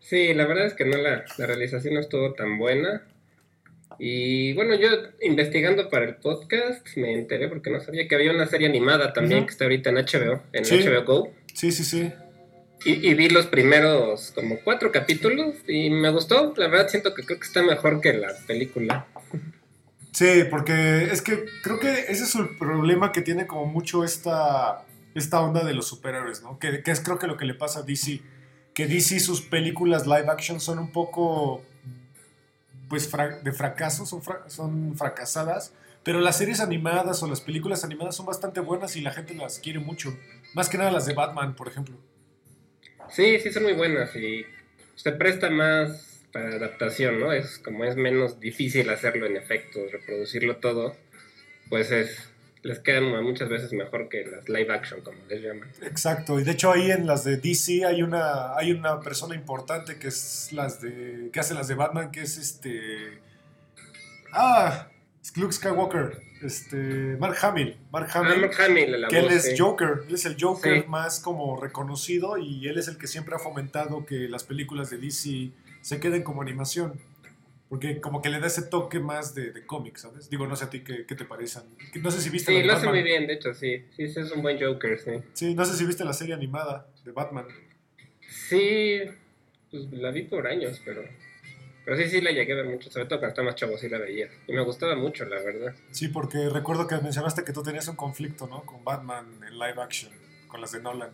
[0.00, 3.06] Sí, la verdad es que no la, la realización no estuvo tan buena.
[3.98, 4.88] Y bueno, yo
[5.20, 9.44] investigando para el podcast me enteré porque no sabía que había una serie animada también
[9.44, 10.80] que está ahorita en HBO, en Sí.
[10.82, 11.32] HBO Go.
[11.52, 12.12] Sí, sí, sí.
[12.84, 16.54] Y, vi los primeros como cuatro capítulos y me gustó.
[16.56, 19.06] La verdad siento que creo que está mejor que la película.
[20.12, 24.84] Sí, porque es que creo que ese es el problema que tiene como mucho esta,
[25.14, 26.58] esta onda de los superhéroes, ¿no?
[26.58, 28.20] Que, es creo que lo que le pasa a DC.
[28.74, 31.62] Que DC sus películas live action son un poco
[32.88, 33.10] pues
[33.42, 35.72] de fracaso, son, son fracasadas.
[36.04, 39.58] Pero las series animadas o las películas animadas son bastante buenas y la gente las
[39.58, 40.16] quiere mucho.
[40.54, 41.96] Más que nada las de Batman, por ejemplo.
[43.10, 44.44] Sí, sí son muy buenas y
[44.94, 47.32] se presta más para adaptación, ¿no?
[47.32, 50.96] Es como es menos difícil hacerlo en efecto, reproducirlo todo,
[51.68, 52.30] pues es
[52.62, 55.68] les quedan muchas veces mejor que las live action, como les llaman.
[55.82, 59.98] Exacto, y de hecho ahí en las de DC hay una, hay una persona importante
[59.98, 61.30] que es las de.
[61.32, 63.20] que hace las de Batman, que es este.
[64.32, 64.88] Ah,
[65.36, 67.76] Luke Skywalker, este, Mark Hamill.
[67.90, 68.50] Mark ah, Hamill,
[69.08, 72.98] que él es Joker, él es el Joker más como reconocido y él es el
[72.98, 77.00] que siempre ha fomentado que las películas de DC se queden como animación.
[77.68, 80.30] Porque como que le da ese toque más de, de cómic, ¿sabes?
[80.30, 81.64] Digo, no sé a ti qué, te parecen.
[82.00, 83.84] No sé si viste Sí, lo hace muy bien, de hecho, sí.
[83.94, 85.10] Sí, es un buen Joker, sí.
[85.34, 87.46] Sí, no sé si viste la serie animada de Batman.
[88.48, 89.00] Sí,
[89.70, 91.02] pues la vi por años, pero...
[91.84, 93.88] Pero sí, sí la llegué a ver mucho, sobre todo cuando estaba más chavo, sí
[93.88, 94.28] la veía.
[94.46, 95.74] Y me gustaba mucho, la verdad.
[95.90, 98.62] Sí, porque recuerdo que mencionaste que tú tenías un conflicto, ¿no?
[98.64, 100.12] Con Batman en live action,
[100.48, 101.12] con las de Nolan.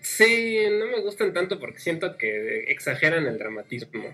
[0.00, 4.04] Sí, no me gustan tanto porque siento que exageran el dramatismo.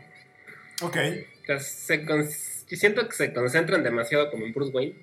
[0.82, 0.96] Ok.
[1.44, 4.94] O sea, siento que se concentran demasiado como en Bruce Wayne.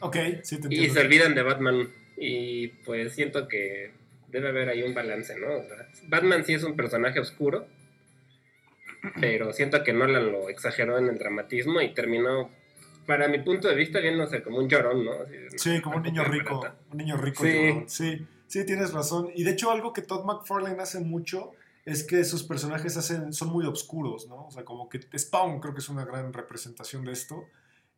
[0.00, 0.86] Ok, sí te entiendo.
[0.86, 1.88] Y se olvidan de Batman.
[2.16, 3.92] Y pues siento que
[4.28, 5.58] debe haber ahí un balance, ¿no?
[5.58, 7.66] O sea, Batman sí es un personaje oscuro
[9.20, 12.50] pero siento que Nolan lo exageró en el dramatismo y terminó,
[13.06, 15.12] para mi punto de vista, viéndose como un llorón, ¿no?
[15.56, 17.42] sí, como un niño rico, un niño rico.
[17.42, 17.82] Sí.
[17.86, 19.30] sí, sí, tienes razón.
[19.34, 21.52] Y de hecho algo que Todd McFarlane hace mucho
[21.84, 24.46] es que sus personajes hacen, son muy oscuros, ¿no?
[24.46, 27.46] O sea, como que Spawn creo que es una gran representación de esto.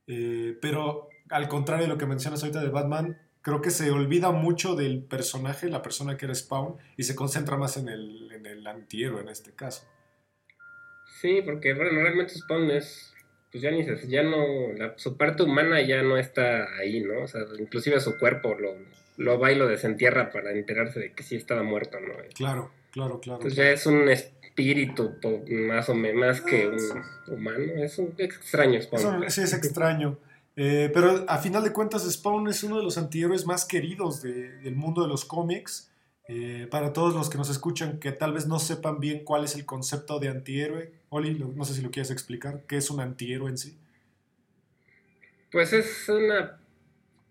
[0.07, 4.31] Eh, pero al contrario de lo que mencionas ahorita de Batman, creo que se olvida
[4.31, 8.47] mucho del personaje, la persona que era Spawn, y se concentra más en el, en
[8.47, 9.87] el antihéroe en este caso.
[11.21, 13.13] Sí, porque bueno, realmente Spawn es,
[13.51, 14.39] pues ya ni se, ya no,
[14.97, 17.23] su parte humana ya no está ahí, ¿no?
[17.23, 18.77] O sea, inclusive su cuerpo lo,
[19.17, 22.15] lo va y lo desentierra para enterarse de que sí estaba muerto, ¿no?
[22.35, 23.41] Claro, claro, claro.
[23.41, 25.15] Entonces ya es un espíritu
[25.51, 29.29] más o menos, más que un humano, es un extraño Spawn.
[29.31, 30.19] sí, es extraño.
[30.55, 34.77] Eh, pero a final de cuentas, Spawn es uno de los antihéroes más queridos del
[34.77, 35.89] mundo de los cómics.
[36.29, 39.57] Eh, para todos los que nos escuchan que tal vez no sepan bien cuál es
[39.57, 43.51] el concepto de antihéroe, Oli, no sé si lo quieres explicar, ¿qué es un antihéroe
[43.51, 43.77] en sí?
[45.51, 46.62] Pues es una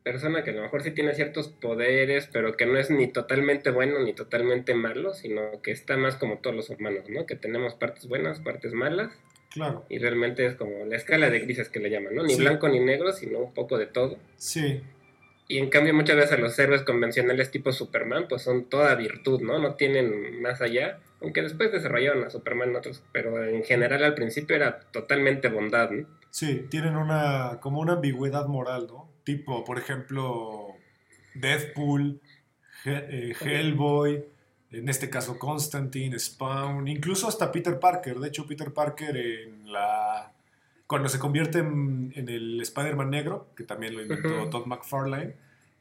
[0.03, 3.69] persona que a lo mejor sí tiene ciertos poderes, pero que no es ni totalmente
[3.69, 7.25] bueno ni totalmente malo, sino que está más como todos los humanos, ¿no?
[7.25, 9.11] Que tenemos partes buenas, partes malas.
[9.51, 9.85] Claro.
[9.89, 12.23] Y realmente es como la escala de grises que le llaman, ¿no?
[12.23, 14.17] Ni blanco ni negro, sino un poco de todo.
[14.37, 14.81] Sí.
[15.47, 19.59] Y en cambio muchas veces los héroes convencionales tipo Superman pues son toda virtud, ¿no?
[19.59, 24.55] No tienen más allá, aunque después desarrollaron a Superman otros, pero en general al principio
[24.55, 26.07] era totalmente bondad, ¿no?
[26.29, 29.10] Sí, tienen una como una ambigüedad moral, ¿no?
[29.31, 30.75] Tipo, por ejemplo,
[31.35, 32.19] Deathpool,
[32.83, 34.25] eh, Hellboy,
[34.71, 38.19] en este caso Constantine, Spawn, incluso hasta Peter Parker.
[38.19, 40.33] De hecho, Peter Parker en la
[40.85, 45.35] cuando se convierte en, el Spider-Man negro, que también lo inventó Todd McFarlane,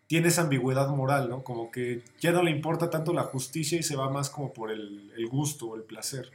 [0.07, 1.43] tiene esa ambigüedad moral, ¿no?
[1.43, 4.71] Como que ya no le importa tanto la justicia y se va más como por
[4.71, 6.31] el, gusto o el placer.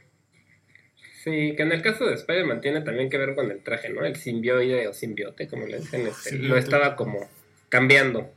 [1.26, 4.04] Sí, que en el caso de Spider-Man tiene también que ver con el traje, ¿no?
[4.04, 7.28] El simbioide o simbiote, como le dicen, este, lo estaba como
[7.68, 8.30] cambiando.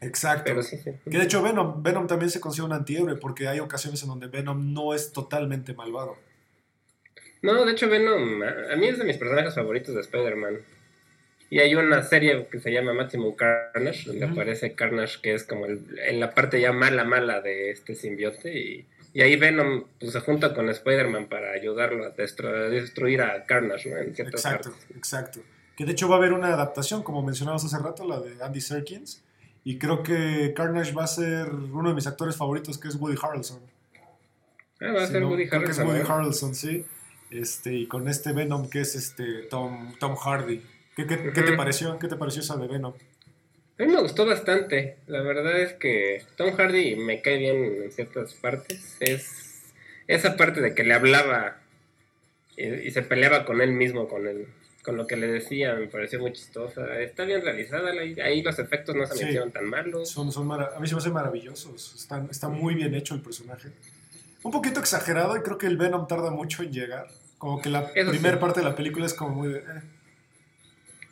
[0.00, 0.52] Exacto.
[1.08, 4.26] Que de hecho Venom, Venom también se considera un antihéroe porque hay ocasiones en donde
[4.26, 6.16] Venom no es totalmente malvado.
[7.42, 10.58] No, de hecho Venom, a mí es de mis personajes favoritos de Spider-Man.
[11.50, 15.66] Y hay una serie que se llama Maximum Carnage, donde aparece Carnage, que es como
[15.66, 18.58] en la parte ya mala, mala de este simbiote.
[18.58, 18.86] Y,
[19.22, 23.98] ahí Venom pues, se junta con Spider-Man para ayudarlo a, destruir a Carnage, ¿no?
[23.98, 25.40] En exacto, exacto.
[25.76, 28.60] Que de hecho va a haber una adaptación, como mencionabas hace rato, la de Andy
[28.60, 29.22] Serkins.
[29.64, 33.16] Y creo que Carnage va a ser uno de mis actores favoritos, que es Woody
[33.20, 33.60] Harrelson.
[34.80, 35.64] Ah, va a ser Woody Harrelson.
[35.64, 36.84] que es Woody Harrelson, sí.
[37.30, 40.62] Este, y con este Venom que es este Tom, Tom Hardy.
[40.94, 41.98] ¿Qué, qué, te pareció?
[41.98, 42.94] ¿Qué te pareció esa de Venom?
[43.78, 44.98] A mí me gustó bastante.
[45.08, 48.96] La verdad es que Tom Hardy me cae bien en ciertas partes.
[49.00, 49.72] Es
[50.06, 51.56] esa parte de que le hablaba
[52.56, 54.46] y, se peleaba con él mismo, con él,
[54.84, 57.00] con lo que le decía, me pareció muy chistosa.
[57.00, 60.08] Está bien realizada, ahí los efectos no se me hicieron tan malos.
[60.08, 62.08] Son, son a mí se me hacen maravillosos.
[62.30, 63.70] está muy bien hecho el personaje.
[64.44, 67.08] un poquito exagerado y creo que el Venom tarda mucho en llegar.
[67.38, 68.40] Como que la primera sí.
[68.40, 69.48] parte de la película es como muy...
[69.48, 69.82] de, eh,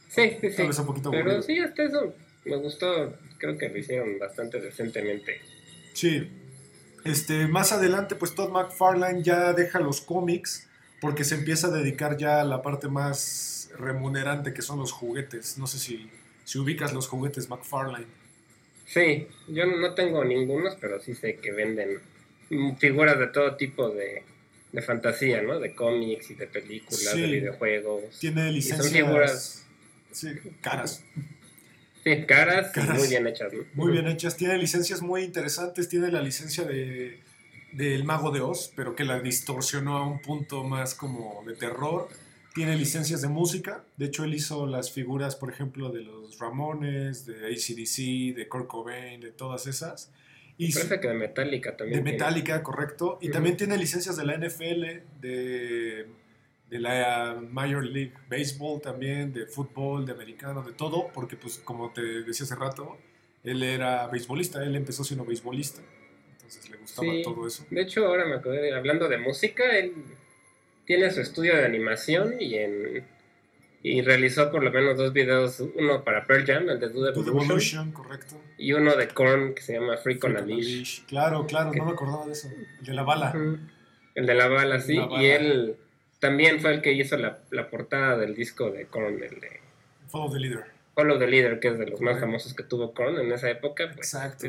[0.08, 0.56] Sí, sí, sí.
[0.56, 1.42] Tal vez un poquito Pero aburrido.
[1.42, 2.14] sí, hasta eso
[2.44, 3.16] me gustó.
[3.38, 5.40] Creo que lo hicieron bastante decentemente.
[5.94, 6.28] Sí.
[7.04, 10.68] Este, más adelante, pues Todd McFarlane ya deja los cómics
[11.00, 15.58] porque se empieza a dedicar ya a la parte más remunerante que son los juguetes.
[15.58, 16.08] No sé si,
[16.44, 18.06] si ubicas los juguetes McFarlane.
[18.86, 21.98] Sí, yo no tengo ningunos, pero sí sé que venden
[22.78, 24.22] figuras de todo tipo de,
[24.70, 25.58] de fantasía, ¿no?
[25.58, 27.20] De cómics y de películas, Sí.
[27.22, 28.18] de videojuegos.
[28.20, 28.86] Tiene Y licencias...
[28.86, 29.66] son figuras,
[30.12, 30.28] Sí,
[30.60, 31.02] caras.
[32.04, 33.64] Sí, caras, muy bien hechas, ¿no?
[33.74, 34.36] Muy bien hechas.
[34.36, 35.88] Tiene licencias muy interesantes.
[35.88, 37.20] Tiene la licencia de
[37.72, 42.08] del Mago de Oz, pero que la distorsionó a un punto más como de terror.
[42.54, 43.84] Tiene licencias de música.
[43.96, 48.66] De hecho, él hizo las figuras, por ejemplo, de los Ramones, de ACDC, de Kurt
[48.66, 50.12] Cobain, de todas esas.
[50.58, 52.00] Y Parece que de Metallica también.
[52.00, 52.18] de tiene.
[52.18, 53.18] Metallica, correcto.
[53.22, 56.06] Y también tiene licencias de la NFL, de,
[56.72, 61.92] de la Major League Baseball también, de fútbol, de americano, de todo, porque pues como
[61.92, 62.96] te decía hace rato,
[63.44, 65.82] él era beisbolista, él empezó siendo beisbolista,
[66.32, 67.22] entonces le gustaba Sí.
[67.22, 67.66] todo eso.
[67.70, 69.92] De hecho, ahora me acordé, hablando de música, él
[70.86, 73.04] tiene su estudio de animación y en
[73.84, 77.92] y realizó por lo menos dos videos, uno para Pearl Jam, el de Do the
[77.92, 78.40] correcto.
[78.56, 80.66] y uno de Korn que se llama on a Leash.
[80.76, 81.04] Leash.
[81.06, 82.48] Claro, claro, Que- no me acordaba de eso.
[82.78, 83.32] El de la bala.
[84.14, 84.94] El de la bala, sí.
[84.94, 85.22] La bala.
[85.22, 85.76] Y él
[86.22, 89.60] también fue el que hizo la, la portada del disco de Korn, el de
[90.06, 90.64] Follow the Leader.
[90.94, 93.90] Follow the Leader, que es de los más famosos que tuvo Korn en esa época.
[93.92, 94.46] Pues, Exacto.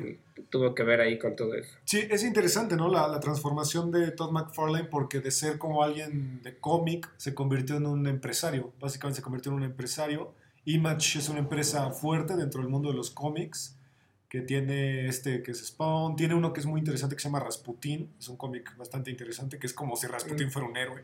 [0.52, 1.76] tuvo que ver ahí con todo eso.
[1.84, 2.90] Sí, es interesante, ¿no?
[2.92, 7.78] La, la transformación de Todd McFarlane porque de ser como alguien de cómic se convirtió
[7.78, 8.72] en un empresario.
[8.80, 10.32] Básicamente se convirtió en un empresario.
[10.66, 13.76] Image es una empresa fuerte dentro del mundo de los cómics
[14.30, 16.16] que tiene este que es Spawn.
[16.18, 18.14] Tiene uno que es muy interesante que se llama Rasputin.
[18.20, 20.52] Es un cómic bastante interesante que es como si Rasputin Mm.
[20.52, 21.04] fuera un héroe.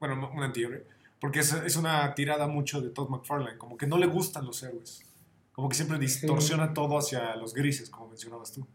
[0.00, 0.82] Bueno, no, un antihéroe.
[1.20, 3.58] Porque es, es una tirada mucho de Todd McFarlane.
[3.58, 5.04] Como que no le gustan los héroes.
[5.52, 8.66] Como que siempre distorsiona todo hacia los grises, como mencionabas tú.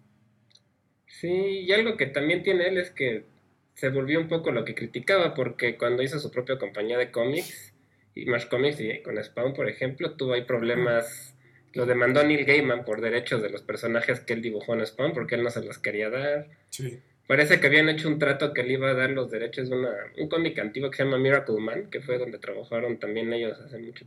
[1.08, 3.26] Sí, y algo que también tiene él es que
[3.74, 7.74] se volvió un poco lo que criticaba, porque cuando hizo su propia compañía de cómics,
[8.16, 11.36] Image Comics y con Spawn, por ejemplo, tuvo ahí problemas.
[11.74, 15.36] Lo demandó Neil Gaiman por derechos de los personajes que él dibujó en Spawn, porque
[15.36, 16.48] él no se los quería dar.
[16.70, 17.02] Sí.
[17.28, 19.90] Parece que habían hecho un trato que le iba a dar los derechos de una,
[20.18, 23.80] un cómic antiguo que se llama Miracle Man, que fue donde trabajaron también ellos hace
[23.80, 24.06] mucho,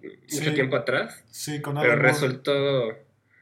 [0.55, 1.25] tiempo atrás.
[1.31, 2.97] Sí, con Pero resultó,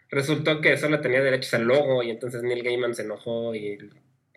[0.08, 3.78] resultó que solo tenía derechos al logo y entonces Neil Gaiman se enojó y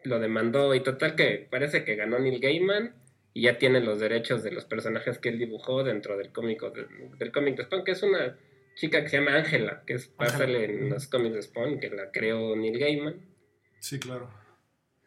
[0.04, 2.94] lo demandó y total que parece que ganó Neil Gaiman
[3.34, 6.86] y ya tiene los derechos de los personajes que él dibujó dentro del cómic de,
[7.18, 8.38] del cómic de Spawn, que es una
[8.76, 10.38] chica que se llama Ángela, que es Ángela.
[10.38, 13.16] sale en los cómics de Spawn, que la creó Neil Gaiman.
[13.80, 14.30] Sí, claro,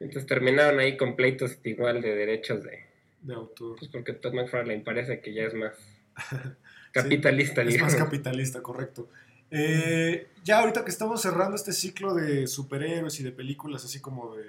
[0.02, 2.80] Entonces terminaron ahí con pleitos igual de derechos de...
[3.20, 3.78] de autor.
[3.78, 5.72] Pues porque Todd McFarlane parece que ya es más
[6.92, 7.92] capitalista, Es digamos.
[7.94, 9.08] más capitalista, correcto.
[9.50, 14.34] Eh, ya ahorita que estamos cerrando este ciclo de superhéroes y de películas así como
[14.34, 14.44] de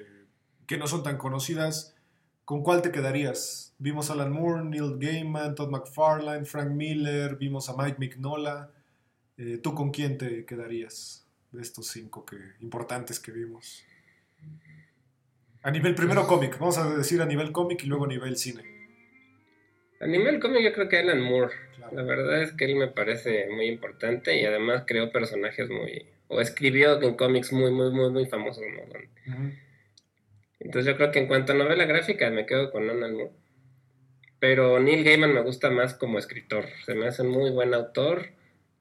[0.66, 1.94] que no son tan conocidas,
[2.46, 3.74] ¿con cuál te quedarías?
[3.80, 8.72] Vimos a Alan Moore, Neil Gaiman, Todd McFarlane, Frank Miller, vimos a Mike Mignola.
[9.38, 13.84] Eh, ¿Tú con quién te quedarías de estos cinco que, importantes que vimos?
[15.64, 18.64] A nivel primero cómic, vamos a decir a nivel cómic y luego a nivel cine.
[20.02, 21.54] A nivel cómic yo creo que Alan Moore.
[21.78, 21.96] Claro.
[21.96, 26.06] La verdad es que él me parece muy importante y además creó personajes muy...
[26.28, 28.64] o escribió en cómics muy, muy, muy, muy famosos.
[28.76, 29.54] ¿no?
[30.60, 33.32] Entonces yo creo que en cuanto a novela gráfica me quedo con Alan Moore.
[34.40, 36.66] Pero Neil Gaiman me gusta más como escritor.
[36.86, 38.32] Se me hace un muy buen autor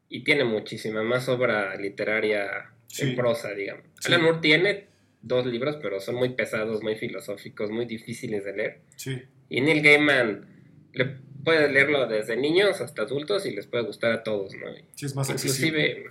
[0.09, 3.11] y tiene muchísima más obra literaria Sí.
[3.11, 3.85] en prosa, digamos.
[4.01, 4.09] Sí.
[4.13, 4.89] Alan Moore tiene
[5.23, 8.81] dos libros, pero son muy pesados, muy filosóficos, muy difíciles de leer.
[8.97, 10.47] Sí, Y Neil Gaiman
[10.93, 14.67] le puede leerlo desde niños hasta adultos y les puede gustar a todos, ¿no?
[14.95, 15.81] sí es más accesible.
[15.81, 16.11] Inclusive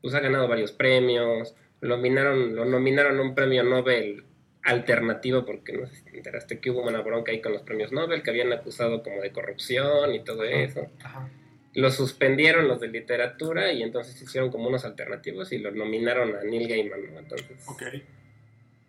[0.00, 4.24] pues ha ganado varios premios, lo nominaron, lo nominaron a un premio Nobel
[4.62, 7.92] alternativo porque no sé si te enteraste que hubo una bronca ahí con los premios
[7.92, 10.88] Nobel que habían acusado como de corrupción y todo eso.
[11.02, 11.30] Ajá.
[11.74, 16.42] Lo suspendieron los de literatura y entonces hicieron como unos alternativos y lo nominaron a
[16.42, 17.18] Neil Gaiman, ¿no?
[17.18, 17.66] Entonces.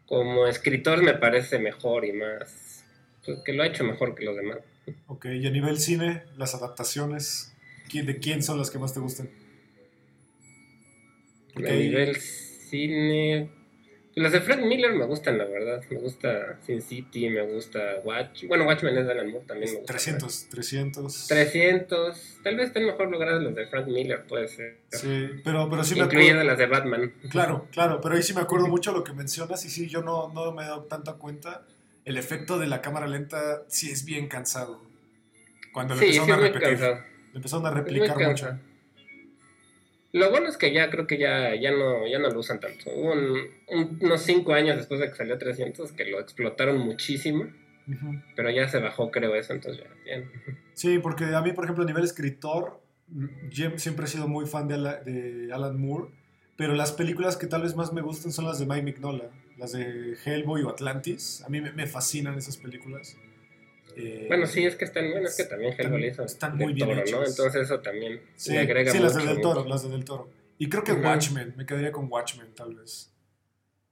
[0.07, 2.83] Como escritor me parece mejor y más
[3.25, 4.59] pues, que lo ha hecho mejor que los demás.
[5.07, 7.53] Ok, y a nivel cine, las adaptaciones,
[7.89, 9.29] ¿quién- ¿de quién son las que más te gustan?
[11.55, 13.49] A nivel cine.
[14.17, 15.81] Las de Frank Miller me gustan, la verdad.
[15.91, 18.45] Me gusta Sin City, me gusta Watch.
[18.47, 19.93] Bueno, Watchmen es de Alan Moore también me gusta.
[19.93, 21.27] 300, 300.
[21.27, 22.39] 300.
[22.43, 24.79] Tal vez estén mejor logradas las de Frank Miller, puede ser.
[24.89, 26.43] Sí, pero, pero sí me acuerdo.
[26.43, 27.13] las de Batman.
[27.29, 30.31] Claro, claro, pero ahí sí me acuerdo mucho lo que mencionas y sí, yo no,
[30.33, 31.65] no me he dado tanta cuenta.
[32.05, 34.81] el efecto de la cámara lenta sí es bien cansado.
[35.73, 36.69] Cuando lo Sí, empezaron a repetir.
[36.69, 36.95] cansado.
[37.33, 38.59] lo empezaron a replicar mucho.
[40.17, 42.89] Lo bueno es que ya creo que ya, ya, no, ya no lo usan tanto.
[42.91, 47.45] Hubo un- un- unos 5 años después de que salió 300 que lo explotaron muchísimo,
[48.35, 50.29] pero ya se bajó creo eso, entonces ya, bien.
[50.73, 52.79] Sí, porque a mí, por ejemplo, a nivel escritor,
[53.49, 56.11] yo siempre he sido muy fan de, Ala- de Alan Moore,
[56.55, 59.71] pero las películas que tal vez más me gustan son las de Mike Mignola, las
[59.71, 61.41] de Hellboy o Atlantis.
[61.45, 63.17] A mí me, me fascinan esas películas.
[63.99, 66.87] Eh, Bueno, sí, es que están, bueno, es que también Hellboy hizo están muy bien
[66.89, 67.25] Toro, ¿no?
[67.25, 69.69] Entonces eso también Sí, le agrega sí, las de Del Toro, mucho.
[69.69, 70.29] las de Del Toro.
[70.59, 70.91] Y creo que.
[70.93, 73.11] Watchmen, me quedaría con Watchmen tal vez.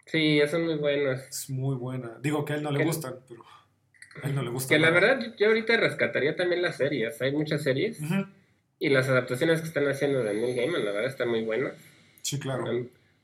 [0.06, 1.28] Sí, son muy buenas.
[1.28, 2.18] Es muy buena.
[2.22, 3.44] Digo que a él no le Que- gustan, pero
[4.22, 4.76] a él no le gustan.
[4.78, 7.20] Que la verdad, yo- ahorita rescataría también las series.
[7.22, 8.00] Hay muchas series
[8.80, 11.74] y las adaptaciones que están haciendo de Neil Gaiman, la verdad, están muy buenas.
[12.22, 12.66] Sí, claro.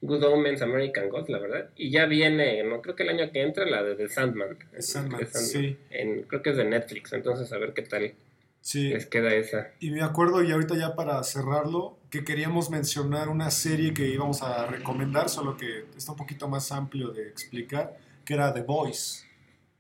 [0.02, 1.70] Good Omens, American Gods, la verdad.
[1.76, 4.58] Y ya viene, no creo que el año que entra, la de The Sandman.
[4.80, 5.78] Sandman, De sí.
[5.92, 8.14] En- creo que es de Netflix, entonces a ver qué tal
[8.62, 8.90] Sí.
[8.90, 9.72] les queda esa.
[9.80, 14.42] Y me acuerdo, y ahorita ya para cerrarlo, que queríamos mencionar una serie que íbamos
[14.44, 19.26] a recomendar, solo que está un poquito más amplio de explicar, que era The Voice.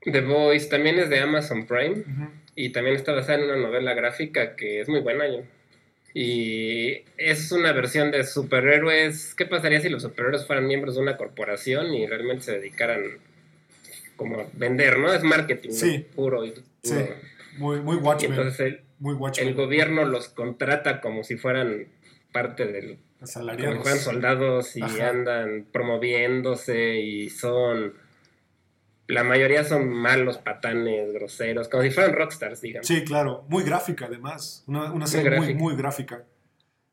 [0.04, 2.04] The Voice también es de Amazon Prime
[2.56, 5.28] y también está basada en una novela gráfica que es muy buena.
[5.28, 5.44] yo-
[6.14, 9.34] Y es una versión de superhéroes.
[9.36, 13.02] ¿Qué pasaría si los superhéroes fueran miembros de una corporación y realmente se dedicaran
[14.18, 15.14] como a vender, ¿no?
[15.14, 15.98] Es marketing Sí.
[16.10, 16.16] ¿no?
[16.16, 16.54] puro y
[16.84, 16.96] Sí.
[17.58, 18.32] Muy, muy Watchmen.
[18.34, 21.88] entonces el, muy el gobierno los contrata como si fueran
[22.32, 25.10] parte del como si fueran soldados y Ajá.
[25.10, 27.94] andan promoviéndose y son
[29.12, 33.46] la mayoría son malos patanes groseros como si fueran rockstars digamos Sí, claro.
[33.50, 34.64] Muy gráfica, además.
[34.68, 35.60] Una, una serie muy, gráfica.
[35.60, 36.26] muy gráfica.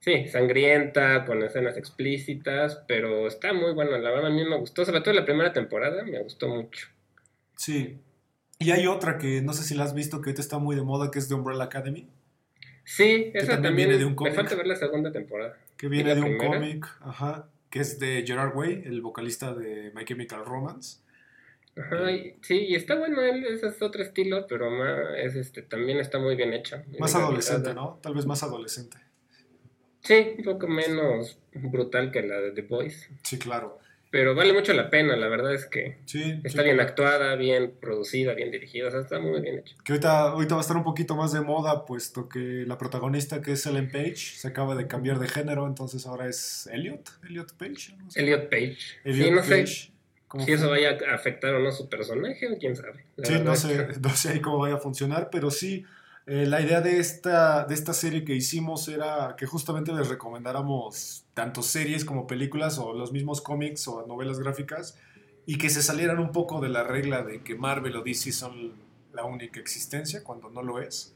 [0.01, 4.85] sí sangrienta con escenas explícitas pero está muy buena la verdad a mí me gustó
[4.85, 6.89] sobre todo la primera temporada me gustó mucho
[7.57, 7.99] Sí.
[8.61, 10.83] Y hay otra que no sé si la has visto, que ahorita está muy de
[10.83, 12.09] moda, que es The Umbrella Academy,
[12.85, 14.35] sí esa también también, viene de un me cómic.
[14.35, 18.25] falta ver la segunda temporada que ¿Y viene de un cómic, ajá, que es de
[18.27, 20.99] Gerard Way, el vocalista de My Chemical Romance.
[21.81, 25.63] Ajá, y- sí, y está bueno, él ese es otro estilo, pero más, es este,
[25.63, 26.83] también está muy bien hecha.
[26.89, 27.75] muy Más adolescente.
[27.75, 27.99] ¿no?
[28.03, 28.97] Tal vez más adolescente.
[30.03, 33.09] Sí, un poco menos brutal que la de The Boys.
[33.23, 33.79] Sí, claro.
[34.11, 36.89] Pero vale mucho la pena, la verdad es que Sí, está sí, bien claro.
[36.89, 39.77] actuada, bien producida, bien dirigida, o sea, está muy bien hecha.
[39.85, 43.43] Que ahorita, ahorita va a estar un poquito más de moda, puesto que la protagonista,
[43.43, 47.03] que es Ellen Page, se acaba de cambiar de género, entonces ahora es Elliot.
[47.29, 47.95] Elliot Page.
[48.15, 48.79] Elliot Page.
[49.05, 49.67] Elliot sí, no Page.
[49.67, 49.93] sé
[50.29, 53.05] ¿Cómo si eso vaya a afectar o no su personaje, o quién sabe.
[53.17, 55.85] La Sí, no sé, que- no sé ahí cómo vaya a funcionar, pero sí,
[56.27, 61.25] eh, la idea de esta, de esta serie que hicimos era que justamente les recomendáramos
[61.33, 64.99] tanto series como películas o los mismos cómics o novelas gráficas
[65.47, 68.75] y que se salieran un poco de la regla de que Marvel o DC son
[69.15, 71.15] la única existencia cuando no lo es.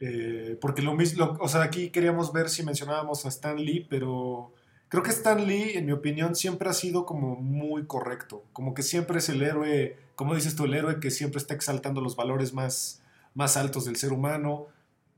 [0.00, 4.52] Eh, porque lo mismo, o sea, aquí queríamos ver si mencionábamos a Stan Lee, pero
[4.92, 8.44] creo que Stan Lee, en mi opinión, siempre ha sido como muy correcto.
[8.52, 12.02] Como que siempre es el héroe, como dices tú, el héroe que siempre está exaltando
[12.02, 13.02] los valores más,
[13.34, 14.68] más altos del ser humano.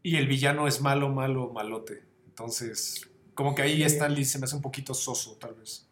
[0.04, 2.02] Y el villano es malo, malo, malote.
[2.28, 5.88] Entonces, como que ahí Stan Lee se me hace un poquito soso, tal vez.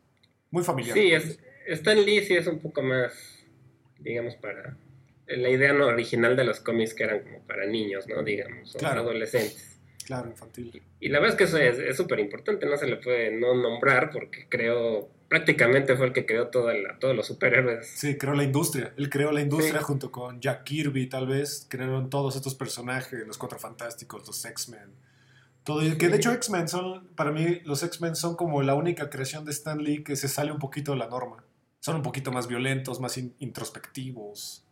[0.52, 0.96] Muy familiar.
[0.96, 3.12] Sí, es, Stan Lee sí es un poco más,
[3.98, 4.76] digamos, para
[5.26, 8.22] la idea no original de los cómics que eran como para niños, ¿no?
[8.22, 9.00] Digamos, o Claro.
[9.00, 9.71] adolescentes.
[10.04, 10.82] Claro, infantil.
[11.00, 13.54] Y la verdad es que eso es es súper importante, no se le puede no
[13.54, 17.86] nombrar porque creo, prácticamente fue el que creó toda la, todos los superhéroes.
[17.88, 18.92] Sí, creó la industria.
[18.96, 19.84] Él creó la industria Sí.
[19.84, 21.66] junto con Jack Kirby, tal vez.
[21.68, 24.90] Crearon todos estos personajes, los Cuatro Fantásticos, los X-Men.
[25.64, 29.44] Todo, que de hecho X-Men son, para mí, los X-Men son como la única creación
[29.44, 31.44] de Stan Lee que se sale un poquito de la norma.
[31.78, 34.64] Son un poquito más violentos, más in- introspectivos.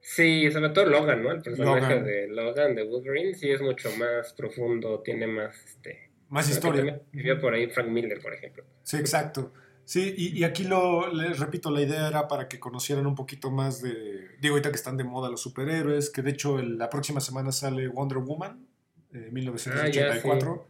[0.00, 1.30] Sí, sobre todo Logan, ¿no?
[1.32, 2.04] El personaje Logan.
[2.04, 6.10] de Logan, de Wolverine, sí es mucho más profundo, tiene más, este...
[6.28, 7.00] Más historia.
[7.12, 8.64] Vivió por ahí Frank Miller, por ejemplo.
[8.82, 9.52] Sí, exacto.
[9.84, 13.50] Sí, y, y aquí lo, les repito, la idea era para que conocieran un poquito
[13.50, 16.88] más de, digo, ahorita que están de moda los superhéroes, que de hecho el- la
[16.88, 18.64] próxima semana sale Wonder Woman,
[19.12, 20.68] eh, 1984.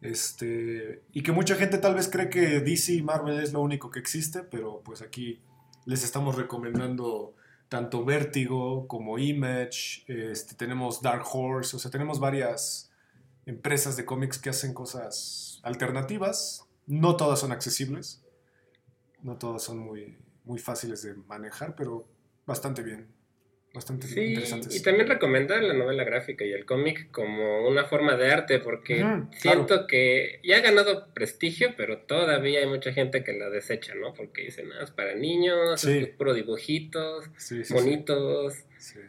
[0.00, 3.90] Este, y que mucha gente tal vez cree que DC y Marvel es lo único
[3.90, 5.40] que existe, pero pues aquí
[5.86, 7.34] les estamos recomendando
[7.68, 12.90] tanto Vértigo como Image, este, tenemos Dark Horse, o sea, tenemos varias
[13.46, 16.64] empresas de cómics que hacen cosas alternativas.
[16.86, 18.22] No todas son accesibles,
[19.22, 22.08] no todas son muy, muy fáciles de manejar, pero
[22.46, 23.17] bastante bien.
[23.78, 24.76] Bastante Sí, interesantes.
[24.76, 29.04] y también recomendar la novela gráfica y el cómic como una forma de arte, porque
[29.38, 34.12] siento que ya ha ganado prestigio, pero todavía hay mucha gente que la desecha, ¿no?
[34.14, 35.98] Porque dicen, ah, es para niños, Sí.
[35.98, 38.54] es puro dibujitos, Sí, bonitos.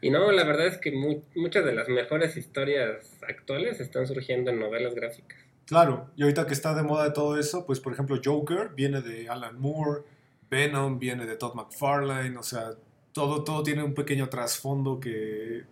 [0.02, 4.52] Y no, la verdad es que mu- muchas de las mejores historias actuales están surgiendo
[4.52, 5.38] en novelas gráficas.
[5.66, 9.30] Claro, y ahorita que está de moda todo eso, pues por ejemplo Joker viene de
[9.30, 10.02] Alan Moore,
[10.50, 12.72] Venom viene de Todd McFarlane, o sea,
[13.14, 15.64] todo, todo tiene un pequeño trasfondo que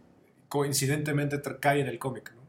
[0.47, 2.41] coincidentemente cae en el cómic, ¿no?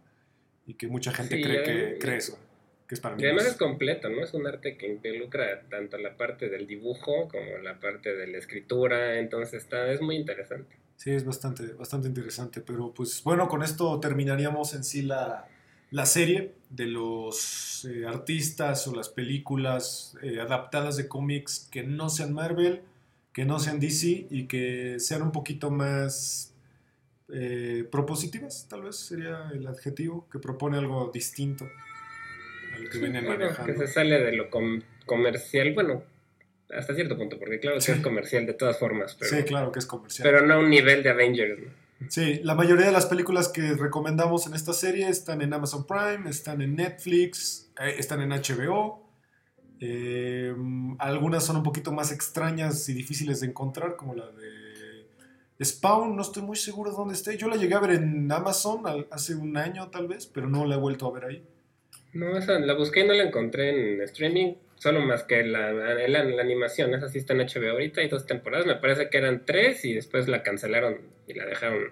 [0.66, 2.39] Y que mucha gente Sí, cree, que, cree eso,
[2.86, 4.22] que es para Y además es completo, ¿no?
[4.22, 8.39] Es un arte que involucra tanto la parte del dibujo como la parte de la
[8.39, 10.76] escritura, entonces está, es muy interesante.
[10.97, 15.49] Sí, es bastante, bastante interesante, pero pues bueno, con esto terminaríamos en sí la,
[15.91, 22.11] la serie de los eh, artistas o las películas eh, adaptadas de cómics que no
[22.11, 22.82] sean Marvel,
[23.39, 26.53] que no sean DC y que sean un poquito más
[27.32, 31.64] eh, propositivas, tal vez sería el adjetivo, que propone algo distinto
[32.74, 33.86] a lo que vienen Bueno, que manejando.
[33.86, 36.03] se sale de lo com- comercial, bueno,
[36.76, 37.93] hasta cierto punto, porque claro que Sí.
[37.93, 40.28] es comercial de todas formas, pero, Sí, claro que es comercial.
[40.28, 41.61] pero no a un nivel de Avengers.
[41.61, 42.09] ¿no?
[42.11, 46.28] Sí, la mayoría de las películas que recomendamos en esta serie están en Amazon Prime,
[46.28, 49.07] están en Netflix, eh, están en HBO.
[49.81, 50.55] Eh,
[50.99, 56.16] algunas son un poquito más extrañas y difíciles de encontrar, como la de Spawn.
[56.16, 57.37] No estoy muy seguro de dónde esté.
[57.37, 60.76] Yo la llegué a ver en Amazon hace un año, tal vez, pero no la
[60.76, 61.43] he vuelto a ver ahí.
[62.12, 66.24] No, esa la busqué y no la encontré en streaming, solo más que la, la,
[66.24, 69.45] la animación, esa sí está en HBO ahorita, hay dos temporadas, me parece que eran
[69.45, 71.91] tres y después la cancelaron y la dejaron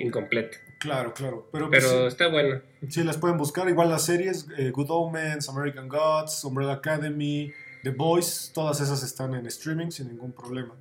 [0.00, 0.58] incompleta.
[0.78, 1.48] Claro, claro.
[1.52, 2.62] Pero, Pero está buena.
[2.88, 3.68] sí, las pueden buscar.
[3.68, 9.34] Igual las series: eh, Good Omens, American Gods, Umbrella Academy, The Boys, todas esas están
[9.34, 10.76] en streaming sin ningún problema.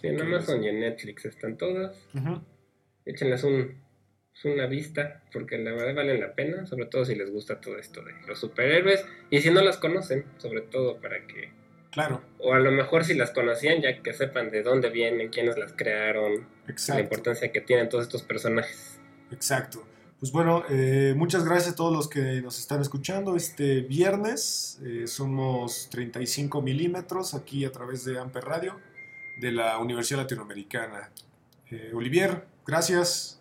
[0.00, 1.96] Sí, en Amazon y en Netflix están todas.
[2.14, 2.40] Ujú.
[3.04, 3.80] Échenles un,
[4.44, 8.02] una vista, porque la verdad valen la pena, sobre todo si les gusta todo esto
[8.02, 11.52] de los superhéroes, y si no las conocen, sobre todo para que,
[11.90, 15.58] Claro, o a lo mejor si las conocían, ya que sepan de dónde vienen, quiénes
[15.58, 17.02] las crearon, la exacto.
[17.02, 19.00] importancia que tienen todos estos personajes.
[19.32, 19.84] Exacto.
[20.20, 24.78] Pues bueno, eh, muchas gracias a todos los que nos están escuchando este viernes.
[24.84, 28.78] Eh, somos 35 milímetros aquí a través de Amper Radio
[29.40, 31.10] de la Universidad Latinoamericana.
[31.70, 33.40] Eh, Olivier, gracias.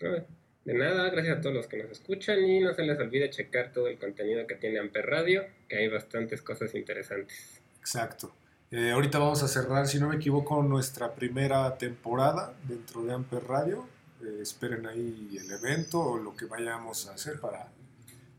[0.00, 0.35] ¿no?
[0.66, 3.70] De nada, gracias a todos los que nos escuchan y no se les olvide checar
[3.72, 7.60] todo el contenido que tiene Amper Radio, que hay bastantes cosas interesantes.
[7.78, 8.34] Exacto.
[8.72, 13.44] Eh, ahorita vamos a cerrar, si no me equivoco, nuestra primera temporada dentro de Amper
[13.44, 13.86] Radio.
[14.20, 17.68] Eh, esperen ahí el evento o lo que vayamos a hacer para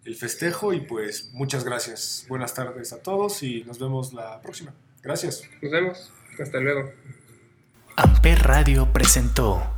[0.04, 2.26] el festejo y pues muchas gracias.
[2.28, 4.74] Buenas tardes a todos y nos vemos la próxima.
[5.02, 5.44] Gracias.
[5.62, 6.92] Nos vemos, hasta luego.
[7.96, 9.77] Amper Radio presentó